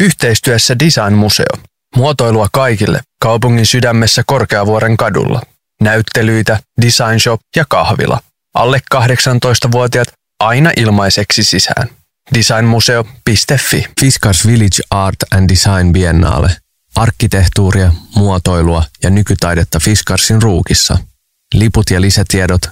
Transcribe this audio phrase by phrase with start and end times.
[0.00, 1.56] Yhteistyössä Design Museo.
[1.96, 5.42] Muotoilua kaikille kaupungin sydämessä Korkeavuoren kadulla.
[5.80, 8.20] Näyttelyitä, design shop ja kahvila.
[8.54, 10.08] Alle 18-vuotiaat
[10.40, 11.88] aina ilmaiseksi sisään.
[12.34, 16.56] Designmuseo.fi Fiskars Village Art and Design Biennale.
[16.96, 20.98] Arkkitehtuuria, muotoilua ja nykytaidetta Fiskarsin ruukissa.
[21.54, 22.62] Liput ja lisätiedot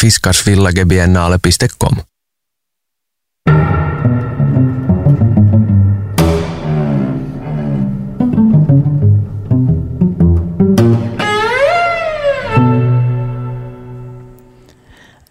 [0.00, 1.96] fiskarsvillagebiennale.com.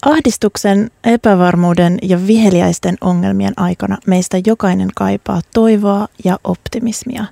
[0.06, 7.26] Ahdistuksen, epävarmuuden ja viheliäisten ongelmien aikana meistä jokainen kaipaa toivoa ja optimismia.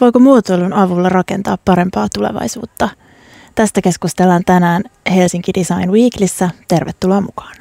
[0.00, 2.88] Voiko muotoilun avulla rakentaa parempaa tulevaisuutta?
[3.54, 4.82] Tästä keskustellaan tänään
[5.14, 6.50] Helsinki Design Weeklissä.
[6.68, 7.56] Tervetuloa mukaan.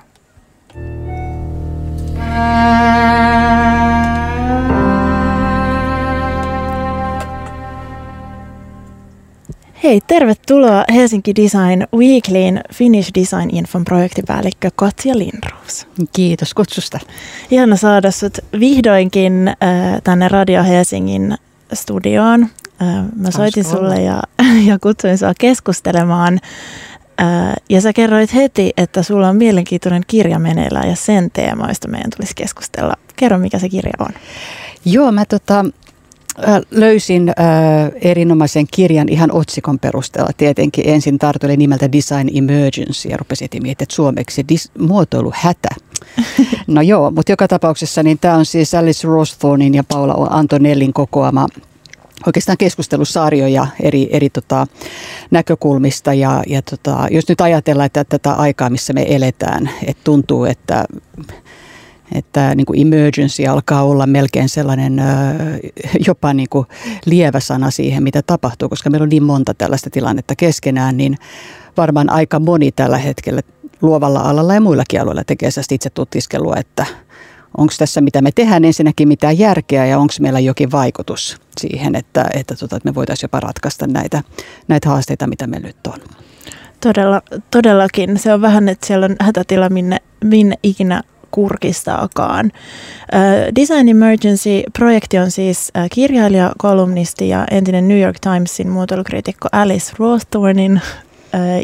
[9.85, 15.87] Hei, tervetuloa Helsinki Design Weeklyin Finnish Design Infon projektipäällikkö Katja Lindroos.
[16.15, 16.99] Kiitos kutsusta.
[17.51, 19.55] Ihana saada sut vihdoinkin äh,
[20.03, 21.35] tänne Radio Helsingin
[21.73, 22.43] studioon.
[22.81, 24.23] Äh, mä soitin Hauska sulle ja,
[24.69, 26.39] ja kutsuin sua keskustelemaan.
[27.21, 32.11] Äh, ja sä kerroit heti, että sulla on mielenkiintoinen kirja meneillään ja sen teemoista meidän
[32.17, 32.93] tulisi keskustella.
[33.15, 34.11] Kerro, mikä se kirja on.
[34.85, 35.65] Joo, mä tota,
[36.71, 37.35] löysin äh,
[38.01, 40.29] erinomaisen kirjan ihan otsikon perusteella.
[40.37, 45.69] Tietenkin ensin tartuin nimeltä Design Emergency ja rupesin miettimään, että suomeksi dis- muotoilu hätä.
[46.67, 51.47] No joo, mutta joka tapauksessa niin tämä on siis Alice Rosthornin ja Paula Antonellin kokoama
[52.27, 54.67] oikeastaan keskustelusarjoja eri, eri tota,
[55.31, 56.13] näkökulmista.
[56.13, 60.85] Ja, ja tota, jos nyt ajatellaan, että tätä aikaa, missä me eletään, että tuntuu, että
[62.15, 65.01] että niin kuin emergency alkaa olla melkein sellainen
[66.07, 66.65] jopa niin kuin
[67.05, 71.17] lievä sana siihen, mitä tapahtuu, koska meillä on niin monta tällaista tilannetta keskenään, niin
[71.77, 73.41] varmaan aika moni tällä hetkellä
[73.81, 76.85] luovalla alalla ja muillakin alueilla tekee itse tutkiskelua, että
[77.57, 82.25] onko tässä mitä me tehdään ensinnäkin mitään järkeä ja onko meillä jokin vaikutus siihen, että,
[82.33, 84.23] että, tota, että me voitaisiin jopa ratkaista näitä,
[84.67, 85.99] näitä haasteita, mitä meillä nyt on.
[86.81, 87.21] Todella,
[87.51, 88.17] todellakin.
[88.17, 91.01] Se on vähän, että siellä on hätätila minne, minne ikinä
[91.35, 92.51] kurkistaakaan.
[93.55, 100.81] Design Emergency-projekti on siis kirjailija, kolumnisti ja entinen New York Timesin muotoilukriitikko Alice Rothornin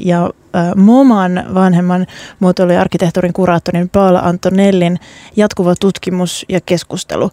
[0.01, 0.29] ja
[0.75, 2.05] MoMAn vanhemman
[2.39, 4.99] muotoilu- ja arkkitehtuurin kuraattorin Paula Antonellin
[5.35, 7.31] jatkuva tutkimus ja keskustelu.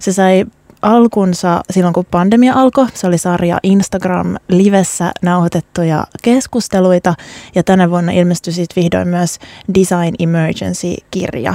[0.00, 0.44] Se sai
[0.82, 2.86] alkunsa silloin, kun pandemia alkoi.
[2.94, 7.14] Se oli sarja Instagram-livessä nauhoitettuja keskusteluita
[7.54, 9.38] ja tänä vuonna ilmestyi sitten vihdoin myös
[9.74, 11.54] Design Emergency-kirja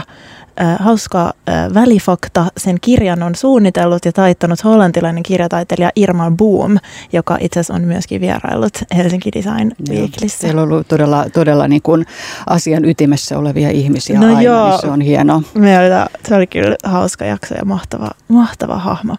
[0.80, 1.34] hauska
[1.74, 2.46] välifakta.
[2.58, 6.78] Sen kirjan on suunnitellut ja taittanut hollantilainen kirjataiteilija Irma Boom,
[7.14, 10.40] joka itse asiassa on myöskin vierailut Helsinki Design Weeklissä.
[10.40, 12.06] Siellä on ollut todella, todella niin kuin
[12.48, 15.44] asian ytimessä olevia ihmisiä no aina, niin joo, niin se on hieno.
[15.54, 19.16] Meillä, se oli kyllä hauska jakso ja mahtava, mahtava hahmo.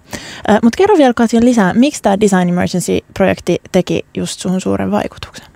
[0.63, 5.47] Mutta kerro vielä Katja lisää, miksi tämä Design Emergency-projekti teki just suhun suuren vaikutuksen?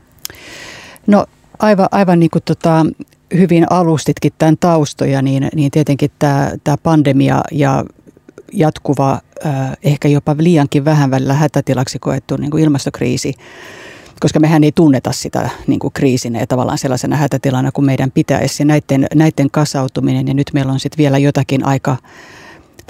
[1.07, 1.27] No
[1.59, 2.87] aivan, aivan niin kuin tota,
[3.35, 7.85] hyvin alustitkin tämän taustoja, niin, niin tietenkin tämä, tämä pandemia ja
[8.53, 9.21] jatkuva,
[9.83, 13.35] ehkä jopa liiankin vähän välillä hätätilaksi koettu niin kuin ilmastokriisi,
[14.21, 18.63] koska mehän ei tunneta sitä niin kuin kriisinä ja tavallaan sellaisena hätätilana kuin meidän pitäisi.
[18.63, 21.97] Ja näiden, näiden kasautuminen ja nyt meillä on sitten vielä jotakin aika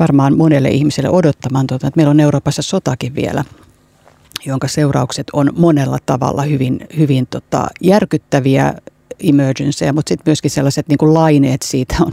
[0.01, 3.45] varmaan monelle ihmiselle odottamaan, tuota, että meillä on Euroopassa sotakin vielä
[4.47, 8.75] jonka seuraukset on monella tavalla hyvin, hyvin tota, järkyttäviä
[9.29, 12.11] emergencyjä, mutta sitten myöskin sellaiset niin kuin laineet siitä on,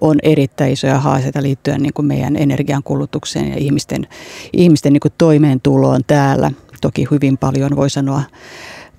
[0.00, 4.06] on erittäin isoja haasteita liittyen niin kuin meidän energiankulutukseen ja ihmisten,
[4.52, 6.50] ihmisten niin kuin toimeentuloon täällä.
[6.80, 8.22] Toki hyvin paljon voi sanoa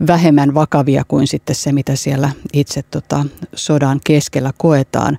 [0.07, 5.17] vähemmän vakavia kuin sitten se, mitä siellä itse tota, sodan keskellä koetaan.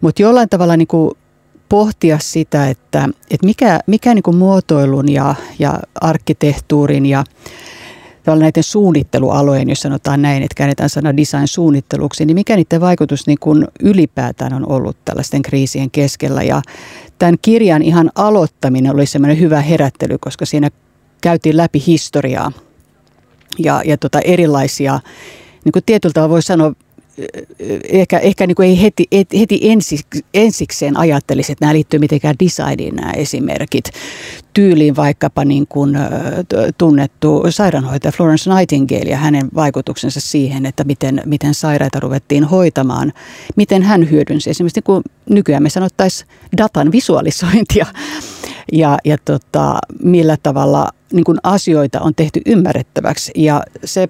[0.00, 1.10] Mutta jollain tavalla niin kuin
[1.68, 7.24] pohtia sitä, että, että mikä, mikä niin kuin muotoilun ja, ja arkkitehtuurin ja
[8.26, 13.38] näiden suunnittelualojen, jos sanotaan näin, että käännetään sana design suunnitteluksi, niin mikä niiden vaikutus niin
[13.40, 16.42] kuin ylipäätään on ollut tällaisten kriisien keskellä.
[16.42, 16.62] Ja
[17.18, 20.70] tämän kirjan ihan aloittaminen oli semmoinen hyvä herättely, koska siinä
[21.20, 22.52] käytiin läpi historiaa
[23.58, 25.00] ja, ja tota erilaisia,
[25.64, 26.72] niin kuin tietyllä tavalla voi sanoa,
[27.88, 29.06] ehkä, ehkä niin kuin ei heti,
[29.38, 33.84] heti ensik, ensikseen ajattelisi, että nämä liittyy mitenkään designiin nämä esimerkit.
[34.54, 35.98] Tyyliin vaikkapa niin kuin,
[36.78, 43.12] tunnettu sairaanhoitaja Florence Nightingale ja hänen vaikutuksensa siihen, että miten, miten sairaita ruvettiin hoitamaan.
[43.56, 47.86] Miten hän hyödynsi esimerkiksi niin kuin nykyään me sanottaisiin datan visualisointia
[48.72, 53.32] ja, ja tota, millä tavalla niin kuin asioita on tehty ymmärrettäväksi.
[53.36, 54.08] Ja se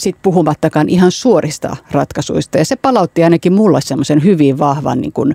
[0.00, 2.58] sitten puhumattakaan ihan suorista ratkaisuista.
[2.58, 5.34] Ja se palautti ainakin mulle semmoisen hyvin vahvan niin kuin,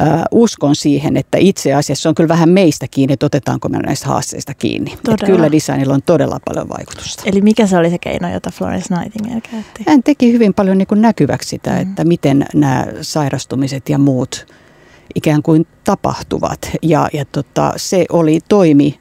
[0.00, 4.08] äh, uskon siihen, että itse asiassa on kyllä vähän meistä kiinni, että otetaanko me näistä
[4.08, 4.92] haasteista kiinni.
[4.92, 7.22] Että kyllä designilla on todella paljon vaikutusta.
[7.26, 9.84] Eli mikä se oli se keino, jota Florence Nightingale käytti?
[9.86, 11.80] Hän teki hyvin paljon niin kuin näkyväksi sitä, mm.
[11.80, 14.46] että miten nämä sairastumiset ja muut
[15.14, 16.70] ikään kuin tapahtuvat.
[16.82, 19.00] Ja, ja tota, se oli toimi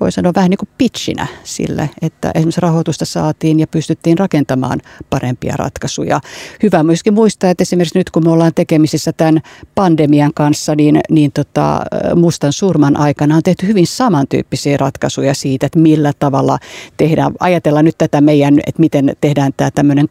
[0.00, 5.54] voi sanoa vähän niin kuin pitchinä sille, että esimerkiksi rahoitusta saatiin ja pystyttiin rakentamaan parempia
[5.56, 6.20] ratkaisuja.
[6.62, 9.40] Hyvä myöskin muistaa, että esimerkiksi nyt kun me ollaan tekemisissä tämän
[9.74, 11.82] pandemian kanssa, niin, niin tota,
[12.14, 16.58] mustan surman aikana on tehty hyvin samantyyppisiä ratkaisuja siitä, että millä tavalla
[16.96, 20.08] tehdään, ajatellaan nyt tätä meidän, että miten tehdään tämä tämmöinen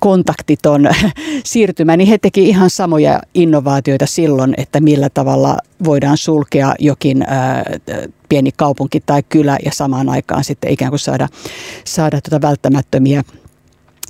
[0.00, 0.88] kontaktiton
[1.44, 7.64] siirtymä, niin he teki ihan samoja innovaatioita silloin, että millä tavalla voidaan sulkea jokin ää,
[8.28, 11.28] pieni kaupunki tai kylä ja samaan aikaan sitten ikään kuin saada,
[11.84, 13.22] saada tuota välttämättömiä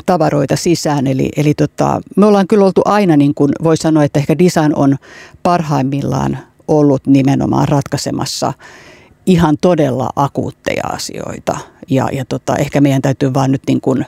[0.07, 1.07] tavaroita sisään.
[1.07, 4.73] Eli, eli tota, me ollaan kyllä oltu aina, niin kuin voi sanoa, että ehkä design
[4.77, 4.97] on
[5.43, 6.39] parhaimmillaan
[6.69, 8.53] ollut nimenomaan ratkaisemassa
[9.27, 11.59] ihan todella akuutteja asioita.
[11.91, 14.07] Ja, ja tota, ehkä meidän täytyy vaan nyt niin kuin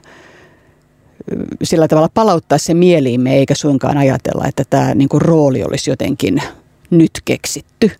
[1.62, 6.42] sillä tavalla palauttaa se mieliimme, eikä suinkaan ajatella, että tämä niin kuin rooli olisi jotenkin–
[6.98, 7.90] nyt keksitty,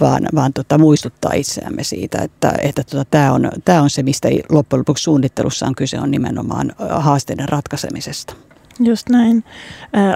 [0.00, 4.28] vaan, vaan tota, muistuttaa itseämme siitä, että, että tota, tämä on, tää on se, mistä
[4.48, 8.34] loppujen lopuksi suunnittelussa on kyse, on nimenomaan haasteiden ratkaisemisesta.
[8.80, 9.44] Just näin.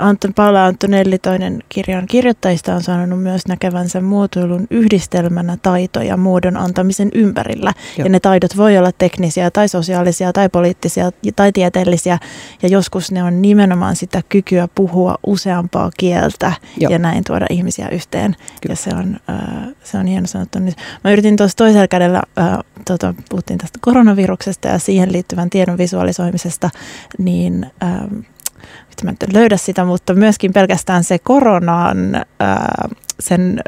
[0.00, 7.08] Anton Paula Antonelli, toinen kirjan kirjoittajista, on sanonut myös näkevänsä muotoilun yhdistelmänä taitoja muodon antamisen
[7.14, 7.72] ympärillä.
[7.98, 8.04] Joo.
[8.04, 12.18] Ja ne taidot voi olla teknisiä tai sosiaalisia tai poliittisia tai tieteellisiä.
[12.62, 16.92] Ja joskus ne on nimenomaan sitä kykyä puhua useampaa kieltä Joo.
[16.92, 18.36] ja näin tuoda ihmisiä yhteen.
[18.62, 18.72] Kyllä.
[18.72, 20.58] Ja se on, äh, se on hieno sanottu.
[20.58, 25.78] Nyt mä yritin tuossa toisella kädellä, äh, tota, puhuttiin tästä koronaviruksesta ja siihen liittyvän tiedon
[25.78, 26.70] visualisoimisesta,
[27.18, 27.66] niin...
[28.90, 32.88] Nyt mä en löydä sitä, mutta myöskin pelkästään se koronan, ää,
[33.20, 33.60] sen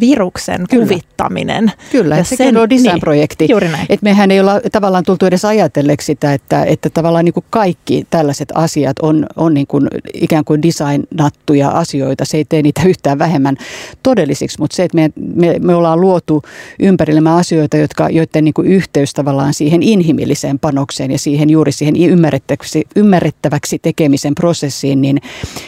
[0.00, 0.86] viruksen Kyllä.
[0.86, 1.72] kuvittaminen.
[1.92, 3.46] Kyllä, ja sekin sen, on design-projekti.
[3.46, 7.44] Niin, Et mehän ei olla tavallaan tultu edes ajatelleeksi sitä, että, että tavallaan niin kuin
[7.50, 12.24] kaikki tällaiset asiat on, on niin kuin ikään kuin designattuja asioita.
[12.24, 13.56] Se ei tee niitä yhtään vähemmän
[14.02, 16.42] todellisiksi, mutta se, että me, me, me ollaan luotu
[16.80, 21.96] ympärillemme asioita, jotka, joiden niin kuin yhteys tavallaan siihen inhimilliseen panokseen ja siihen juuri siihen
[21.96, 25.18] ymmärrettäväksi, ymmärrettäväksi tekemisen prosessiin, niin,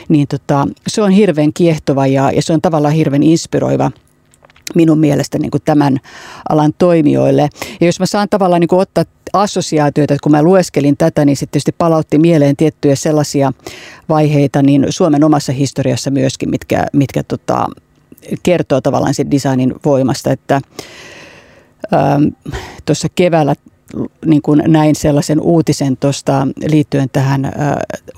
[0.09, 3.91] niin tota, se on hirveän kiehtova ja, ja se on tavallaan hirveän inspiroiva–
[4.75, 5.99] minun mielestä niin kuin tämän
[6.49, 7.49] alan toimijoille.
[7.81, 11.37] Ja jos mä saan tavallaan niin kuin ottaa assosiaatioita, että kun mä lueskelin tätä, niin
[11.37, 13.53] sitten tietysti palautti mieleen tiettyjä sellaisia
[14.09, 17.67] vaiheita, niin Suomen omassa historiassa myöskin, mitkä, mitkä tota,
[18.43, 20.61] kertoo tavallaan sen designin voimasta, että
[21.95, 22.25] ähm,
[22.85, 23.55] tuossa keväällä
[24.27, 27.53] niin kuin näin sellaisen uutisen tuosta liittyen tähän äh,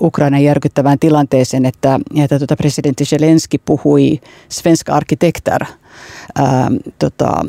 [0.01, 4.19] Ukrainan järkyttävään tilanteeseen, että, että tuota presidentti Zelensky puhui
[4.49, 5.65] Svenska Arkitekter–
[6.35, 7.45] ää, tota,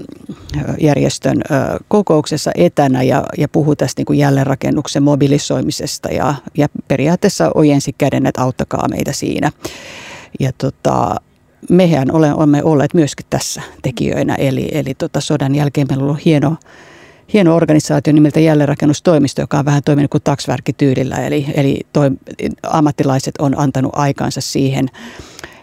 [0.80, 7.50] järjestön ää, kokouksessa etänä ja, ja puhui tästä niin kuin jälleenrakennuksen mobilisoimisesta ja, ja periaatteessa
[7.54, 9.52] ojensi käden, että auttakaa meitä siinä.
[10.40, 11.16] Ja tota,
[11.70, 16.56] mehän olemme olleet myöskin tässä tekijöinä, eli, eli tota sodan jälkeen meillä on ollut hieno,
[17.32, 22.10] hieno organisaatio nimeltä jälleenrakennustoimisto, joka on vähän toiminut kuin taksvärkityylillä, eli, eli toi,
[22.62, 24.88] ammattilaiset on antanut aikansa siihen,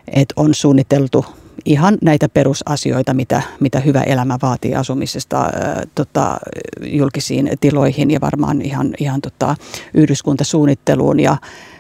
[0.08, 1.26] että on suunniteltu
[1.66, 6.38] ihan näitä perusasioita, mitä, mitä hyvä elämä vaatii asumisesta ää, tota,
[6.82, 9.56] julkisiin tiloihin ja varmaan ihan, ihan tota,
[9.94, 11.20] yhdyskuntasuunnitteluun.
[11.20, 11.38] Ja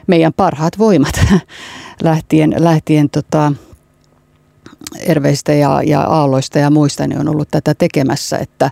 [0.07, 1.25] meidän parhaat voimat
[2.03, 3.53] lähtien, lähtien tota,
[4.99, 8.71] Erveistä ja, ja Aalloista ja muista niin on ollut tätä tekemässä, että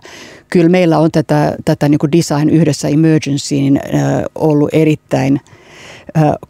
[0.50, 5.40] kyllä meillä on tätä, tätä niin kuin design yhdessä emergencyin äh, ollut erittäin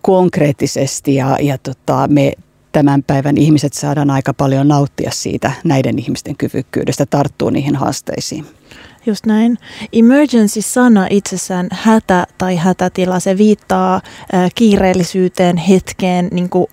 [0.02, 2.32] konkreettisesti ja, ja tota, me
[2.72, 8.46] tämän päivän ihmiset saadaan aika paljon nauttia siitä näiden ihmisten kyvykkyydestä tarttuu niihin haasteisiin.
[9.06, 9.58] Just näin.
[9.92, 13.94] Emergency-sana itsessään hätä tai hätätila, se viittaa
[14.34, 16.66] äh, kiireellisyyteen, hetkeen, niin kuin,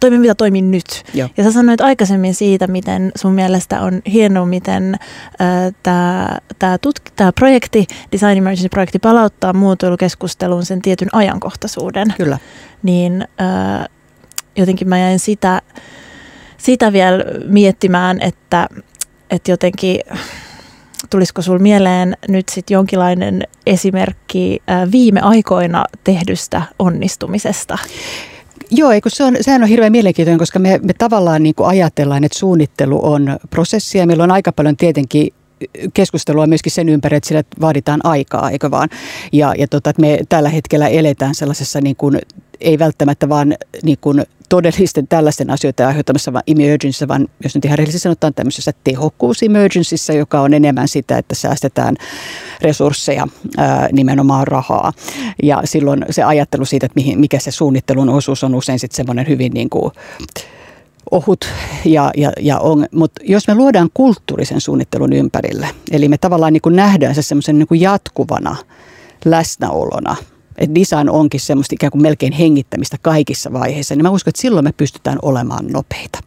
[0.00, 1.04] toimi, mitä toimii nyt.
[1.14, 1.28] Joo.
[1.36, 5.74] Ja sä sanoit aikaisemmin siitä, miten sun mielestä on hienoa, miten äh,
[6.58, 12.14] tämä tutk- projekti, Design Emergency-projekti palauttaa muotoilukeskusteluun sen tietyn ajankohtaisuuden.
[12.16, 12.38] Kyllä.
[12.82, 13.88] Niin äh,
[14.56, 15.62] jotenkin mä jäin sitä,
[16.58, 18.68] sitä vielä miettimään, että,
[19.30, 20.00] että jotenkin
[21.10, 27.78] tulisiko sul mieleen nyt sitten jonkinlainen esimerkki viime aikoina tehdystä onnistumisesta?
[28.70, 32.24] Joo, eikö se on, sehän on hirveän mielenkiintoinen, koska me, me tavallaan niin kuin ajatellaan,
[32.24, 35.32] että suunnittelu on prosessi ja meillä on aika paljon tietenkin
[35.94, 38.88] keskustelua myöskin sen ympäri, että sille vaaditaan aikaa, eikö vaan?
[39.32, 42.18] Ja, ja tota, että me tällä hetkellä eletään sellaisessa niin kuin,
[42.60, 44.22] ei välttämättä vaan niin kuin
[44.54, 50.12] todellisten tällaisten asioiden aiheuttamassa vaan emergencyssä, vaan jos nyt ihan rehellisesti sanotaan tämmöisessä tehokkuus emergencyssä,
[50.12, 51.96] joka on enemmän sitä, että säästetään
[52.62, 53.28] resursseja,
[53.92, 54.92] nimenomaan rahaa.
[55.42, 59.28] Ja silloin se ajattelu siitä, että mihin, mikä se suunnittelun osuus on usein sitten semmoinen
[59.28, 59.92] hyvin niin kuin,
[61.10, 61.48] ohut,
[61.84, 66.62] ja, ja, ja on, mutta jos me luodaan kulttuurisen suunnittelun ympärille, eli me tavallaan niin
[66.62, 68.56] kuin nähdään se semmoisen niin jatkuvana
[69.24, 70.16] läsnäolona,
[70.58, 74.64] että design onkin semmoista ikään kuin melkein hengittämistä kaikissa vaiheissa, niin mä uskon, että silloin
[74.64, 76.18] me pystytään olemaan nopeita.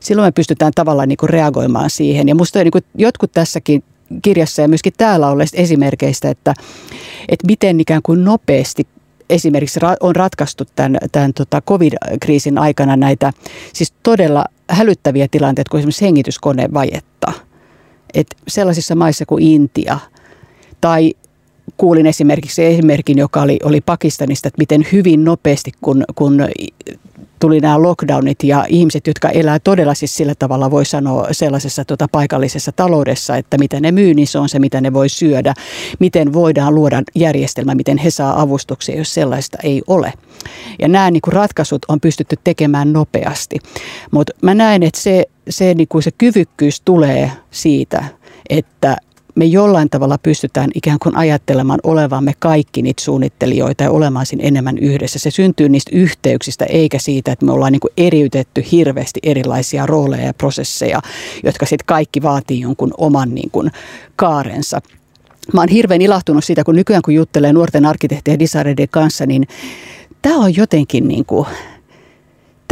[0.00, 2.28] Silloin me pystytään tavallaan niin kuin reagoimaan siihen.
[2.28, 3.84] Ja musta niin kuin jotkut tässäkin
[4.22, 6.54] kirjassa ja myöskin täällä olleista esimerkkeistä, että,
[7.28, 8.86] että miten ikään kuin nopeasti
[9.30, 13.32] esimerkiksi on ratkaistu tämän, tämän tota covid-kriisin aikana näitä
[13.72, 17.32] siis todella hälyttäviä tilanteita kuin esimerkiksi hengityskonevajetta.
[18.14, 19.98] Et sellaisissa maissa kuin Intia
[20.80, 21.14] tai
[21.82, 26.44] kuulin esimerkiksi esimerkin, joka oli, oli Pakistanista, että miten hyvin nopeasti, kun, kun
[27.40, 32.08] tuli nämä lockdownit ja ihmiset, jotka elää todella siis sillä tavalla voi sanoa sellaisessa tota,
[32.12, 35.54] paikallisessa taloudessa, että mitä ne myy, niin se on se, mitä ne voi syödä.
[35.98, 40.12] Miten voidaan luoda järjestelmä, miten he saa avustuksia, jos sellaista ei ole.
[40.78, 43.58] Ja nämä niin kuin ratkaisut on pystytty tekemään nopeasti.
[44.10, 48.04] Mutta mä näen, että se, se, niin kuin se kyvykkyys tulee siitä,
[48.50, 48.96] että
[49.34, 54.78] me jollain tavalla pystytään ikään kuin ajattelemaan olevamme kaikki niitä suunnittelijoita ja olemaan siinä enemmän
[54.78, 55.18] yhdessä.
[55.18, 60.26] Se syntyy niistä yhteyksistä eikä siitä, että me ollaan niin kuin eriytetty hirveästi erilaisia rooleja
[60.26, 61.00] ja prosesseja,
[61.44, 63.70] jotka sitten kaikki vaatii jonkun oman niin kuin
[64.16, 64.80] kaarensa.
[65.52, 68.38] Mä oon hirveän ilahtunut siitä, kun nykyään kun juttelee nuorten arkkitehtien
[68.78, 69.46] ja kanssa, niin
[70.22, 71.46] tämä on jotenkin niin kuin–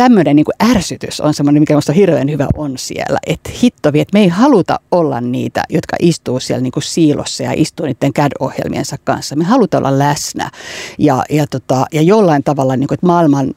[0.01, 3.19] tämmöinen niin ärsytys on semmoinen, mikä minusta hirveän hyvä on siellä.
[3.27, 7.53] Että hittovi, että me ei haluta olla niitä, jotka istuu siellä niin kuin siilossa ja
[7.57, 9.37] istuu niiden CAD-ohjelmiensa kanssa.
[9.37, 10.51] Me halutaan olla läsnä
[10.99, 13.55] ja, ja, tota, ja jollain tavalla, niin kuin, että maailman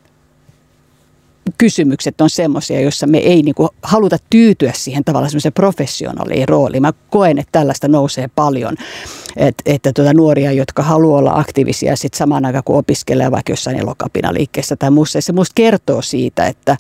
[1.58, 6.82] kysymykset on semmoisia, joissa me ei niin kuin, haluta tyytyä siihen tavallaan semmoiseen professionaaliin rooliin.
[6.82, 8.76] Mä koen, että tällaista nousee paljon,
[9.38, 13.80] Et, että tuota, nuoria, jotka haluaa olla aktiivisia sit samaan aikaan, kun opiskelee vaikka jossain
[13.80, 15.22] elokapinaliikkeessä tai muussa.
[15.22, 16.78] Se musta kertoo siitä, että,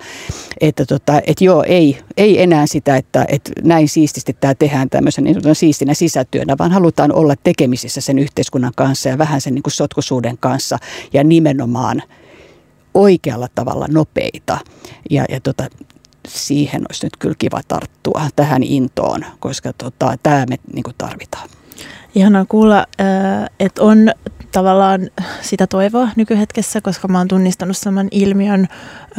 [0.62, 5.24] että, tota, että joo, ei, ei enää sitä, että, että näin siististi tämä tehdään tämmöisen
[5.24, 9.74] niin siistinä sisätyönä, vaan halutaan olla tekemisissä sen yhteiskunnan kanssa ja vähän sen niin kuin
[9.74, 10.78] sotkusuuden kanssa
[11.14, 12.02] ja nimenomaan–
[12.94, 14.58] oikealla tavalla nopeita.
[15.10, 15.68] Ja, ja tota,
[16.28, 21.50] siihen olisi nyt kyllä kiva tarttua tähän intoon, koska tota, tämä me niin tarvitaan.
[22.16, 24.12] Ihanaa kuulla, äh, että on
[24.52, 25.10] tavallaan
[25.42, 28.68] sitä toivoa nykyhetkessä, koska mä oon tunnistanut saman ilmiön.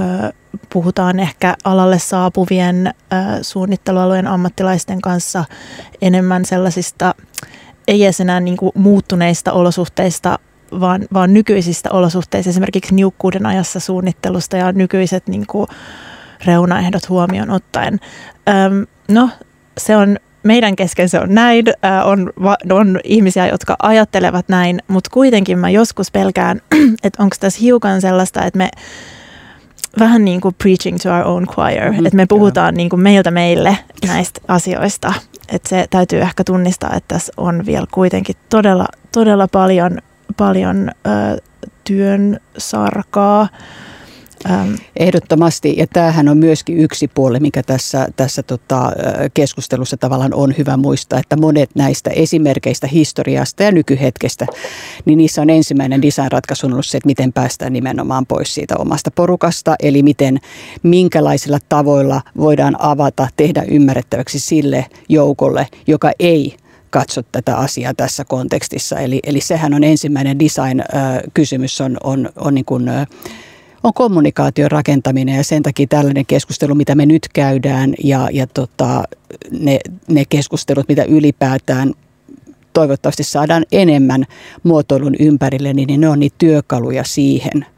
[0.00, 0.32] Äh,
[0.72, 2.94] puhutaan ehkä alalle saapuvien äh,
[3.42, 5.44] suunnittelualueen ammattilaisten kanssa
[6.02, 7.14] enemmän sellaisista
[7.88, 10.38] ei edes enää niin muuttuneista olosuhteista
[10.80, 15.66] vaan, vaan nykyisistä olosuhteista, esimerkiksi niukkuuden ajassa suunnittelusta ja nykyiset niin kuin,
[16.44, 18.00] reunaehdot huomioon ottaen.
[19.08, 19.30] No,
[19.78, 22.32] se on meidän kesken se on näin, äh, on,
[22.70, 26.60] on ihmisiä, jotka ajattelevat näin, mutta kuitenkin mä joskus pelkään,
[27.04, 28.70] että onko tässä hiukan sellaista, että me
[29.98, 32.06] vähän niin kuin preaching to our own choir, mm-hmm.
[32.06, 35.14] että me puhutaan niin kuin meiltä meille näistä asioista.
[35.48, 39.98] Että se täytyy ehkä tunnistaa, että tässä on vielä kuitenkin todella, todella paljon
[40.36, 41.40] paljon ö,
[41.84, 43.48] työn sarkaa.
[44.96, 48.92] Ehdottomasti, ja tämähän on myöskin yksi puoli, mikä tässä, tässä tota,
[49.34, 54.46] keskustelussa tavallaan on hyvä muistaa, että monet näistä esimerkkeistä historiasta ja nykyhetkestä,
[55.04, 59.74] niin niissä on ensimmäinen designratkaisu ollut se, että miten päästään nimenomaan pois siitä omasta porukasta,
[59.80, 60.38] eli miten,
[60.82, 66.56] minkälaisilla tavoilla voidaan avata, tehdä ymmärrettäväksi sille joukolle, joka ei
[66.90, 68.98] katso tätä asiaa tässä kontekstissa.
[68.98, 72.90] Eli, eli sehän on ensimmäinen design-kysymys, on, on, on, niin kuin,
[73.84, 79.04] on kommunikaation rakentaminen ja sen takia tällainen keskustelu, mitä me nyt käydään ja, ja tota,
[79.60, 81.94] ne, ne keskustelut, mitä ylipäätään
[82.72, 84.24] toivottavasti saadaan enemmän
[84.62, 87.66] muotoilun ympärille, niin ne on niitä työkaluja siihen–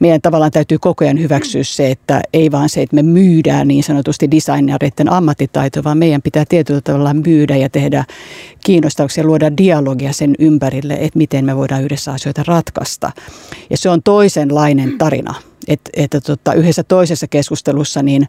[0.00, 3.84] meidän tavallaan täytyy koko ajan hyväksyä se, että ei vaan se, että me myydään niin
[3.84, 8.04] sanotusti designereiden ammattitaito, vaan meidän pitää tietyllä tavalla myydä ja tehdä
[8.64, 13.12] kiinnostauksia, luoda dialogia sen ympärille, että miten me voidaan yhdessä asioita ratkaista.
[13.70, 15.34] Ja se on toisenlainen tarina.
[15.68, 18.28] Että, että tota, yhdessä toisessa keskustelussa niin,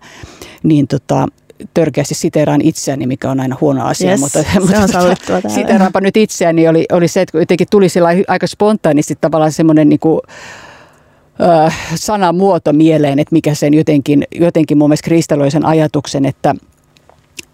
[0.63, 1.27] niin tota,
[1.73, 6.85] törkeästi siteeraan itseäni, mikä on aina huono asia, yes, mutta, mutta siteeraanpa nyt itseäni, oli,
[6.91, 7.87] oli se, että jotenkin tuli
[8.27, 10.21] aika spontaanisti tavallaan semmoinen niin kuin,
[11.95, 16.55] sanamuoto mieleen, että mikä sen jotenkin, jotenkin mun mielestä kristalloi sen ajatuksen, että,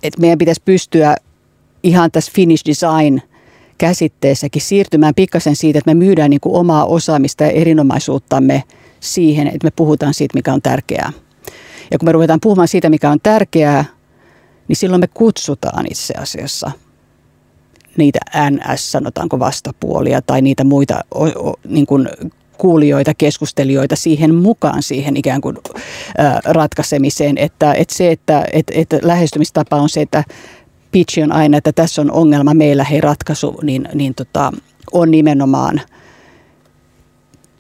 [0.03, 1.15] että meidän pitäisi pystyä
[1.83, 3.21] ihan tässä finish design
[3.77, 8.63] käsitteessäkin siirtymään pikkasen siitä, että me myydään niin kuin omaa osaamista ja erinomaisuuttamme
[9.00, 11.11] siihen, että me puhutaan siitä, mikä on tärkeää.
[11.91, 13.85] Ja kun me ruvetaan puhumaan siitä, mikä on tärkeää,
[14.67, 16.71] niin silloin me kutsutaan itse asiassa
[17.97, 18.19] niitä
[18.50, 22.09] NS, sanotaanko vastapuolia, tai niitä muita o, o, niin kuin
[22.62, 25.58] kuulijoita, keskustelijoita siihen mukaan siihen ikään kuin
[26.46, 27.38] ratkaisemiseen.
[27.38, 30.24] Että, että se, että että, että lähestymistapa on se, että
[30.91, 34.51] pitch on aina, että tässä on ongelma, meillä hei ratkaisu, niin, niin tota,
[34.91, 35.82] on nimenomaan–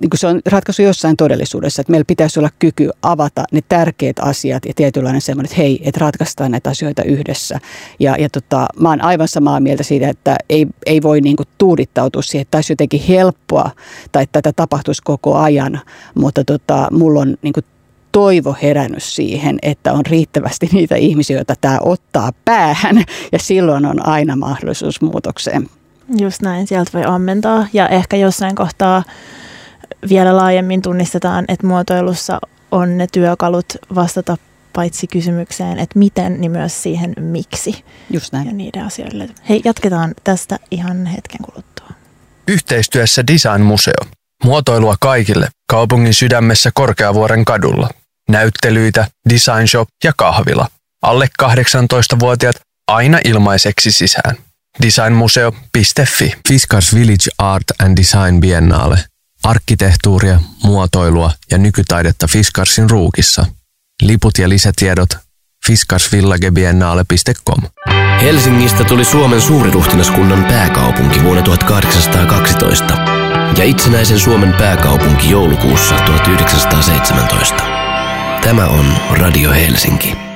[0.01, 4.65] niin se on ratkaisu jossain todellisuudessa, että meillä pitäisi olla kyky avata ne tärkeät asiat
[4.65, 7.59] ja tietynlainen semmoinen, että hei, että ratkaistaan näitä asioita yhdessä.
[7.99, 11.47] Ja, ja tota, mä oon aivan samaa mieltä siitä, että ei, ei voi niin kuin
[11.57, 13.71] tuudittautua siihen, että olisi jotenkin helppoa
[14.11, 15.81] tai että tätä tapahtuisi koko ajan,
[16.15, 17.65] mutta tota, mulla on niin kuin
[18.11, 24.07] toivo herännyt siihen, että on riittävästi niitä ihmisiä, joita tämä ottaa päähän ja silloin on
[24.07, 25.69] aina mahdollisuus muutokseen.
[26.19, 29.03] Just näin, sieltä voi ammentaa ja ehkä jossain kohtaa
[30.09, 32.39] vielä laajemmin tunnistetaan, että muotoilussa
[32.71, 33.65] on ne työkalut
[33.95, 34.37] vastata
[34.73, 37.83] paitsi kysymykseen, että miten, niin myös siihen miksi.
[38.09, 38.47] Just näin.
[38.47, 39.29] Ja niiden asioille.
[39.49, 41.89] Hei, jatketaan tästä ihan hetken kuluttua.
[42.47, 44.05] Yhteistyössä Design Museo.
[44.43, 47.89] Muotoilua kaikille kaupungin sydämessä Korkeavuoren kadulla.
[48.29, 50.67] Näyttelyitä, design shop ja kahvila.
[51.01, 52.55] Alle 18-vuotiaat
[52.87, 54.37] aina ilmaiseksi sisään.
[54.81, 58.99] Designmuseo.fi Fiskars Village Art and Design Biennale–
[59.43, 63.45] arkkitehtuuria, muotoilua ja nykytaidetta Fiskarsin ruukissa.
[64.01, 65.09] Liput ja lisätiedot
[65.67, 67.61] fiskarsvillagebiennale.com.
[68.21, 72.93] Helsingistä tuli Suomen suuriruhtinaskunnan pääkaupunki vuonna 1812
[73.57, 77.63] ja itsenäisen Suomen pääkaupunki joulukuussa 1917.
[78.43, 80.30] Tämä on Radio Helsinki.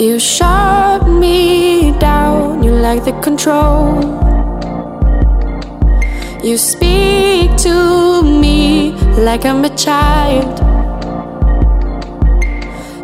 [0.00, 4.00] You shut me down, you like the control.
[6.42, 10.56] You speak to me like I'm a child.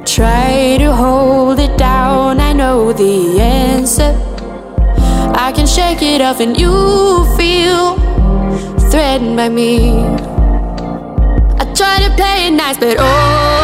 [0.07, 4.17] Try to hold it down, I know the answer.
[5.35, 7.99] I can shake it off, and you feel
[8.89, 10.01] threatened by me.
[11.61, 13.56] I try to play it nice, but oh.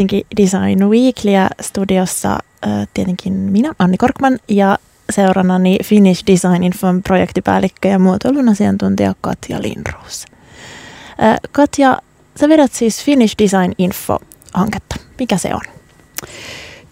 [0.00, 2.38] Helsinki Design Weeklyä studiossa
[2.94, 4.78] tietenkin minä, Anni Korkman, ja
[5.10, 10.24] seurannani Finnish Design Infon projektipäällikkö ja muotoilun asiantuntija Katja Lindroos.
[11.52, 11.98] Katja,
[12.40, 14.96] sä vedät siis Finnish Design Info-hanketta.
[15.18, 15.60] Mikä se on?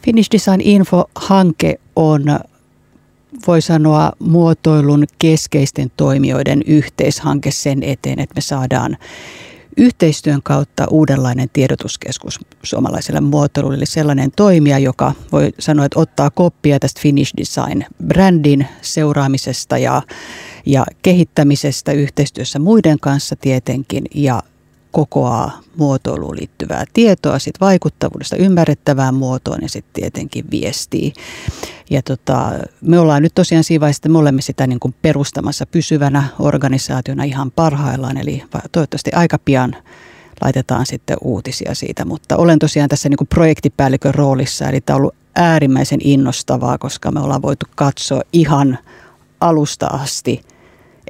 [0.03, 2.23] Finnish Design Info-hanke on,
[3.47, 8.97] voi sanoa, muotoilun keskeisten toimijoiden yhteishanke sen eteen, että me saadaan
[9.79, 13.77] yhteistyön kautta uudenlainen tiedotuskeskus suomalaiselle muotoilulle.
[13.77, 20.03] Eli sellainen toimija, joka voi sanoa, että ottaa koppia tästä Finnish Design-brändin seuraamisesta ja,
[20.67, 24.43] ja kehittämisestä yhteistyössä muiden kanssa tietenkin ja
[24.91, 31.13] kokoaa muotoiluun liittyvää tietoa, sit vaikuttavuudesta ymmärrettävään muotoon ja sitten tietenkin viestii.
[31.91, 35.67] Ja tota, me ollaan nyt tosiaan siinä vaiheessa, että me olemme sitä niin kuin perustamassa
[35.67, 39.77] pysyvänä organisaationa ihan parhaillaan, eli toivottavasti aika pian
[40.45, 45.01] laitetaan sitten uutisia siitä, mutta olen tosiaan tässä niin kuin projektipäällikön roolissa, eli tämä on
[45.01, 48.79] ollut äärimmäisen innostavaa, koska me ollaan voitu katsoa ihan
[49.41, 50.41] alusta asti–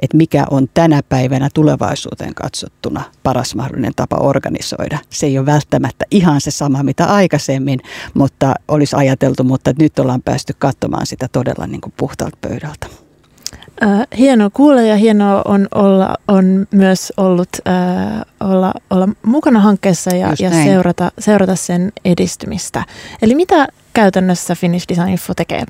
[0.01, 4.99] että mikä on tänä päivänä tulevaisuuteen katsottuna paras mahdollinen tapa organisoida.
[5.09, 7.79] Se ei ole välttämättä ihan se sama mitä aikaisemmin,
[8.13, 12.87] mutta olisi ajateltu, mutta nyt ollaan päästy katsomaan sitä todella niin kuin puhtaalta pöydältä.
[14.17, 20.33] Hienoa kuulla ja hienoa on, olla, on myös ollut äh, olla, olla mukana hankkeessa ja,
[20.39, 22.85] ja seurata, seurata sen edistymistä.
[23.21, 25.63] Eli mitä käytännössä Finnish Design Info tekee?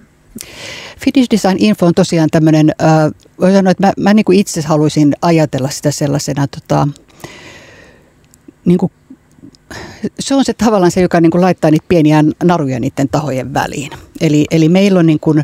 [0.99, 4.61] Finnish Design Info on tosiaan tämmöinen, äh, voi sanoa, että mä, mä niin kuin itse
[4.61, 6.87] haluaisin ajatella sitä sellaisena, tota,
[8.65, 8.91] niin kuin,
[10.19, 13.91] se on se tavallaan se, joka niin kuin laittaa niitä pieniä naruja niiden tahojen väliin.
[14.21, 15.43] Eli, eli meillä on niin kuin,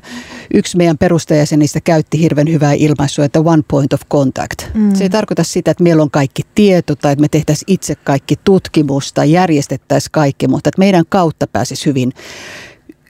[0.54, 4.64] yksi meidän perustajajäsenistä käytti hirveän hyvää ilmaisua, että one point of contact.
[4.74, 4.96] Mm.
[4.96, 8.36] Se ei tarkoita sitä, että meillä on kaikki tieto tai että me tehtäisiin itse kaikki
[8.44, 12.14] tutkimusta, järjestettäisiin kaikki, mutta että meidän kautta pääsisi hyvin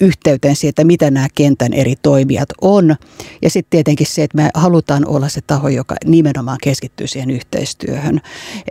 [0.02, 2.96] yhteyteen siitä, mitä nämä kentän eri toimijat on.
[3.42, 8.22] Ja sitten tietenkin se, että me halutaan olla se taho, joka nimenomaan keskittyy siihen yhteistyöhön.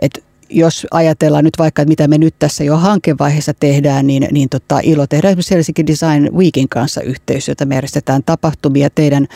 [0.01, 4.49] Et jos ajatellaan nyt vaikka, että mitä me nyt tässä jo hankevaiheessa tehdään, niin, niin
[4.49, 7.65] tota, ilo tehdään esimerkiksi Helsinki Design Weekin kanssa yhteistyötä.
[7.65, 9.27] Me järjestetään tapahtumia teidän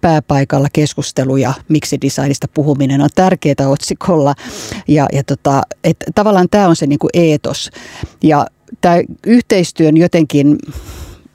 [0.00, 4.34] pääpaikalla keskusteluja, miksi designista puhuminen on tärkeää otsikolla.
[4.88, 7.70] Ja, ja tota, et tavallaan tämä on se niinku eetos.
[8.22, 8.46] Ja
[8.80, 10.58] tämä yhteistyön jotenkin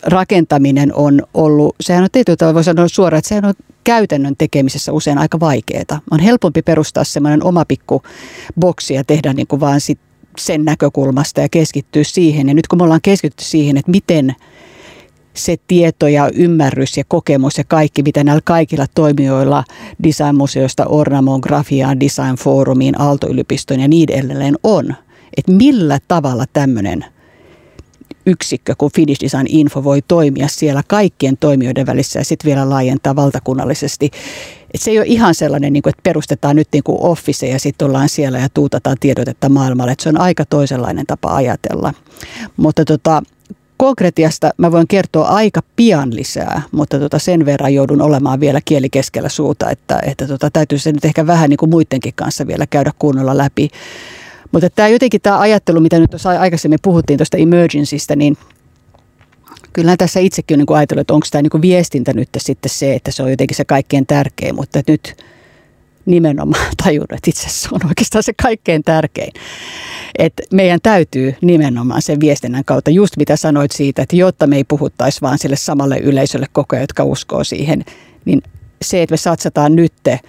[0.04, 4.92] rakentaminen on ollut, sehän on tietyllä tavalla voi sanoa suoraan, että sehän on käytännön tekemisessä
[4.92, 6.02] usein aika vaikeaa.
[6.12, 8.02] On helpompi perustaa semmoinen oma pikku
[8.60, 10.00] boksi ja tehdä niin kuin vaan sit
[10.38, 12.48] sen näkökulmasta ja keskittyä siihen.
[12.48, 14.36] Ja nyt kun me ollaan keskitty siihen, että miten
[15.34, 19.64] se tieto ja ymmärrys ja kokemus ja kaikki, mitä näillä kaikilla toimijoilla
[20.04, 24.96] designmuseosta Ornamoon, Grafiaan, Design Forumiin, Aalto-yliopistoon ja niin edelleen on.
[25.38, 27.06] Että millä tavalla tämmöinen–
[28.25, 33.15] yksikkö kuin Finnish Design Info voi toimia siellä kaikkien toimijoiden välissä ja sitten vielä laajentaa
[33.15, 34.12] valtakunnallisesti.
[34.73, 37.88] Et se ei ole ihan sellainen, niin kuin, että perustetaan nyt niin office ja sitten
[37.88, 39.91] ollaan siellä ja tuutataan tiedotetta maailmalle.
[39.91, 41.93] Et se on aika toisenlainen tapa ajatella.
[42.58, 43.21] Mutta tota,
[43.77, 48.89] konkretiasta mä voin kertoa aika pian lisää, mutta tota sen verran joudun olemaan vielä kieli
[48.89, 52.67] keskellä suuta, että, että tota, täytyy se nyt ehkä vähän niin kuin muidenkin kanssa vielä
[52.67, 53.69] käydä kunnolla läpi.
[54.52, 58.38] Mutta tämä jotenkin tämä ajattelu, mitä nyt tuossa aikaisemmin puhuttiin tuosta emergencystä, niin
[59.74, 63.12] kyllä tässä itsekin on niin ajatellut, että onko tämä niin viestintä nyt sitten se, että
[63.12, 65.16] se on jotenkin se kaikkein tärkein, mutta nyt
[66.06, 69.34] nimenomaan tajunnut, että itse asiassa on oikeastaan se kaikkein tärkein.
[70.18, 74.64] Että meidän täytyy nimenomaan sen viestinnän kautta, just mitä sanoit siitä, että jotta me ei
[74.64, 77.86] puhuttaisi vaan sille samalle yleisölle koko ajan, jotka uskoo siihen,
[78.26, 78.42] niin
[78.82, 80.20] se, että me satsataan nytte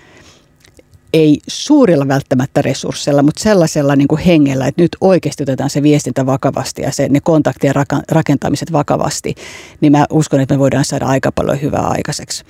[1.12, 6.27] ei suurilla välttämättä resursseilla, mutta sellaisella niin kuin hengellä, että nyt oikeasti otetaan se viestintä
[6.27, 7.75] vakavasti ja se, ne kontaktien
[8.11, 9.35] rakentamiset vakavasti,
[9.81, 12.44] niin mä uskon, että me voidaan saada aika paljon hyvää aikaiseksi.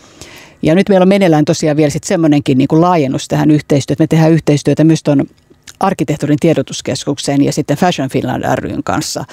[0.63, 4.07] Ja nyt meillä on meneillään tosiaan vielä sitten semmoinenkin niin kuin laajennus tähän yhteistyöhön, me
[4.07, 5.27] tehdään yhteistyötä myös tuon
[5.81, 9.25] arkkitehtuurin tiedotuskeskuksen ja sitten Fashion Finland ryn kanssa.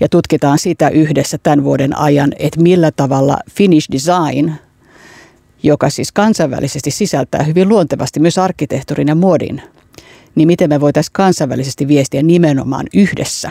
[0.00, 4.52] Ja tutkitaan sitä yhdessä tämän vuoden ajan, että millä tavalla Finnish Design–
[5.62, 9.62] joka siis kansainvälisesti sisältää hyvin luontevasti myös arkkitehtuurin ja muodin,
[10.34, 13.50] niin miten me voitaisiin kansainvälisesti viestiä nimenomaan yhdessä.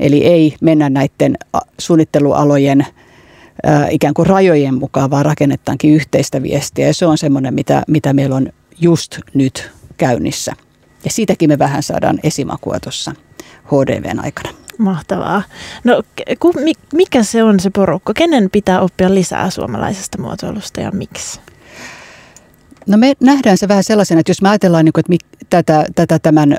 [0.00, 1.38] Eli ei mennä näiden
[1.78, 2.86] suunnittelualojen
[3.90, 6.86] ikään kuin rajojen mukaan, vaan rakennetaankin yhteistä viestiä.
[6.86, 8.48] Ja se on semmoinen, mitä, mitä meillä on
[8.80, 10.52] just nyt käynnissä.
[11.04, 13.12] Ja siitäkin me vähän saadaan esimakua tuossa
[13.66, 14.63] HDVn aikana.
[14.78, 15.42] Mahtavaa.
[15.84, 16.02] No
[16.92, 18.14] mikä se on se porukka?
[18.14, 21.40] Kenen pitää oppia lisää suomalaisesta muotoilusta ja miksi?
[22.86, 26.56] No me nähdään se vähän sellaisena, että jos me ajatellaan niin että tätä, tätä tämän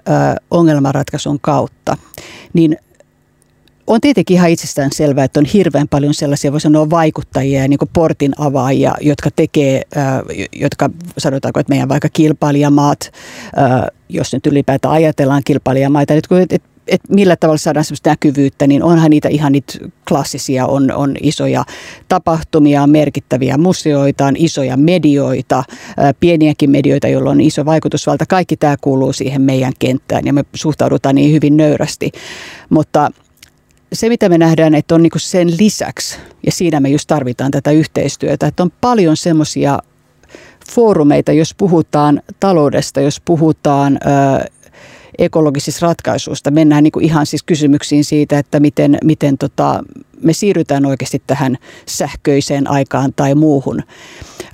[0.51, 1.97] ongelmanratkaisun kautta,
[2.53, 2.77] niin
[3.87, 7.79] on tietenkin ihan itsestään selvää, että on hirveän paljon sellaisia, voi sanoa vaikuttajia ja niin
[7.93, 9.81] portin avaajia, jotka tekee,
[10.53, 13.11] jotka sanotaanko, että meidän vaikka kilpailijamaat,
[14.09, 19.29] jos nyt ylipäätään ajatellaan kilpailijamaita, että että millä tavalla saadaan sellaista näkyvyyttä, niin onhan niitä
[19.29, 19.73] ihan niitä
[20.07, 21.65] klassisia, on, on isoja
[22.07, 25.63] tapahtumia, merkittäviä museoita, on isoja medioita,
[26.19, 28.25] pieniäkin medioita, joilla on iso vaikutusvalta.
[28.25, 32.11] Kaikki tämä kuuluu siihen meidän kenttään ja me suhtaudutaan niin hyvin nöyrästi.
[32.69, 33.11] Mutta
[33.93, 37.71] se, mitä me nähdään, että on niinku sen lisäksi, ja siinä me just tarvitaan tätä
[37.71, 39.79] yhteistyötä, että on paljon semmoisia
[40.71, 44.45] foorumeita, jos puhutaan taloudesta, jos puhutaan ö,
[45.17, 46.51] ekologisista ratkaisuista.
[46.51, 49.83] Mennään niin kuin ihan siis kysymyksiin siitä, että miten, miten tota,
[50.21, 53.83] me siirrytään oikeasti tähän sähköiseen aikaan tai muuhun.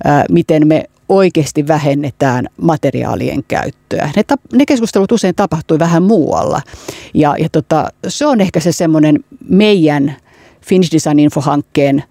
[0.04, 4.10] Ää, miten me oikeasti vähennetään materiaalien käyttöä.
[4.16, 6.62] Ne, ta, ne keskustelut usein tapahtui vähän muualla.
[7.14, 10.16] Ja, ja tota, se on ehkä se semmoinen meidän
[10.66, 12.04] Finnish Design Info-hankkeen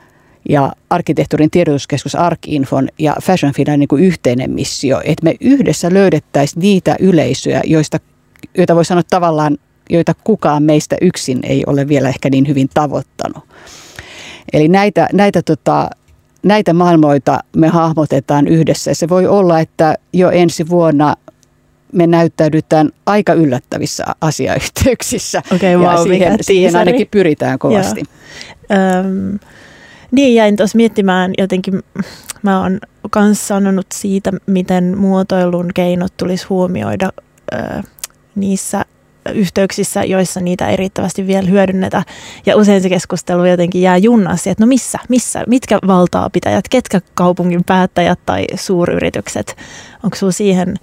[0.50, 6.96] ja arkkitehtuurin tiedotuskeskus ArkInfon ja Fashion Finland niin yhteinen missio, että me yhdessä löydettäisiin niitä
[7.00, 8.00] yleisöjä, joista
[8.58, 9.58] joita voi sanoa tavallaan,
[9.90, 13.44] joita kukaan meistä yksin ei ole vielä ehkä niin hyvin tavoittanut.
[14.54, 15.90] Eli näitä, näitä, tota,
[16.44, 18.94] näitä maailmoita me hahmotetaan yhdessä.
[18.94, 21.16] Se voi olla, että jo ensi vuonna
[21.94, 25.42] me näyttäydytään aika yllättävissä asiayhteyksissä.
[25.56, 28.04] Okay, wow, siihen, siihen ainakin pyritään kovasti.
[28.72, 29.40] Öm,
[30.12, 31.80] niin jäin tuossa miettimään jotenkin,
[32.44, 37.10] mä oon kanssa sanonut siitä, miten muotoilun keinot tulisi huomioida
[37.54, 37.58] ö,
[38.36, 38.86] niissä
[39.34, 42.04] yhteyksissä, joissa niitä ei riittävästi vielä hyödynnetä.
[42.46, 47.02] Ja usein se keskustelu jotenkin jää junnassa, että no missä, missä, mitkä valtaa pitäjät, ketkä
[47.13, 49.58] kaupungin päättäjät tai suuryritykset.
[50.04, 50.76] Onko sinulla siihen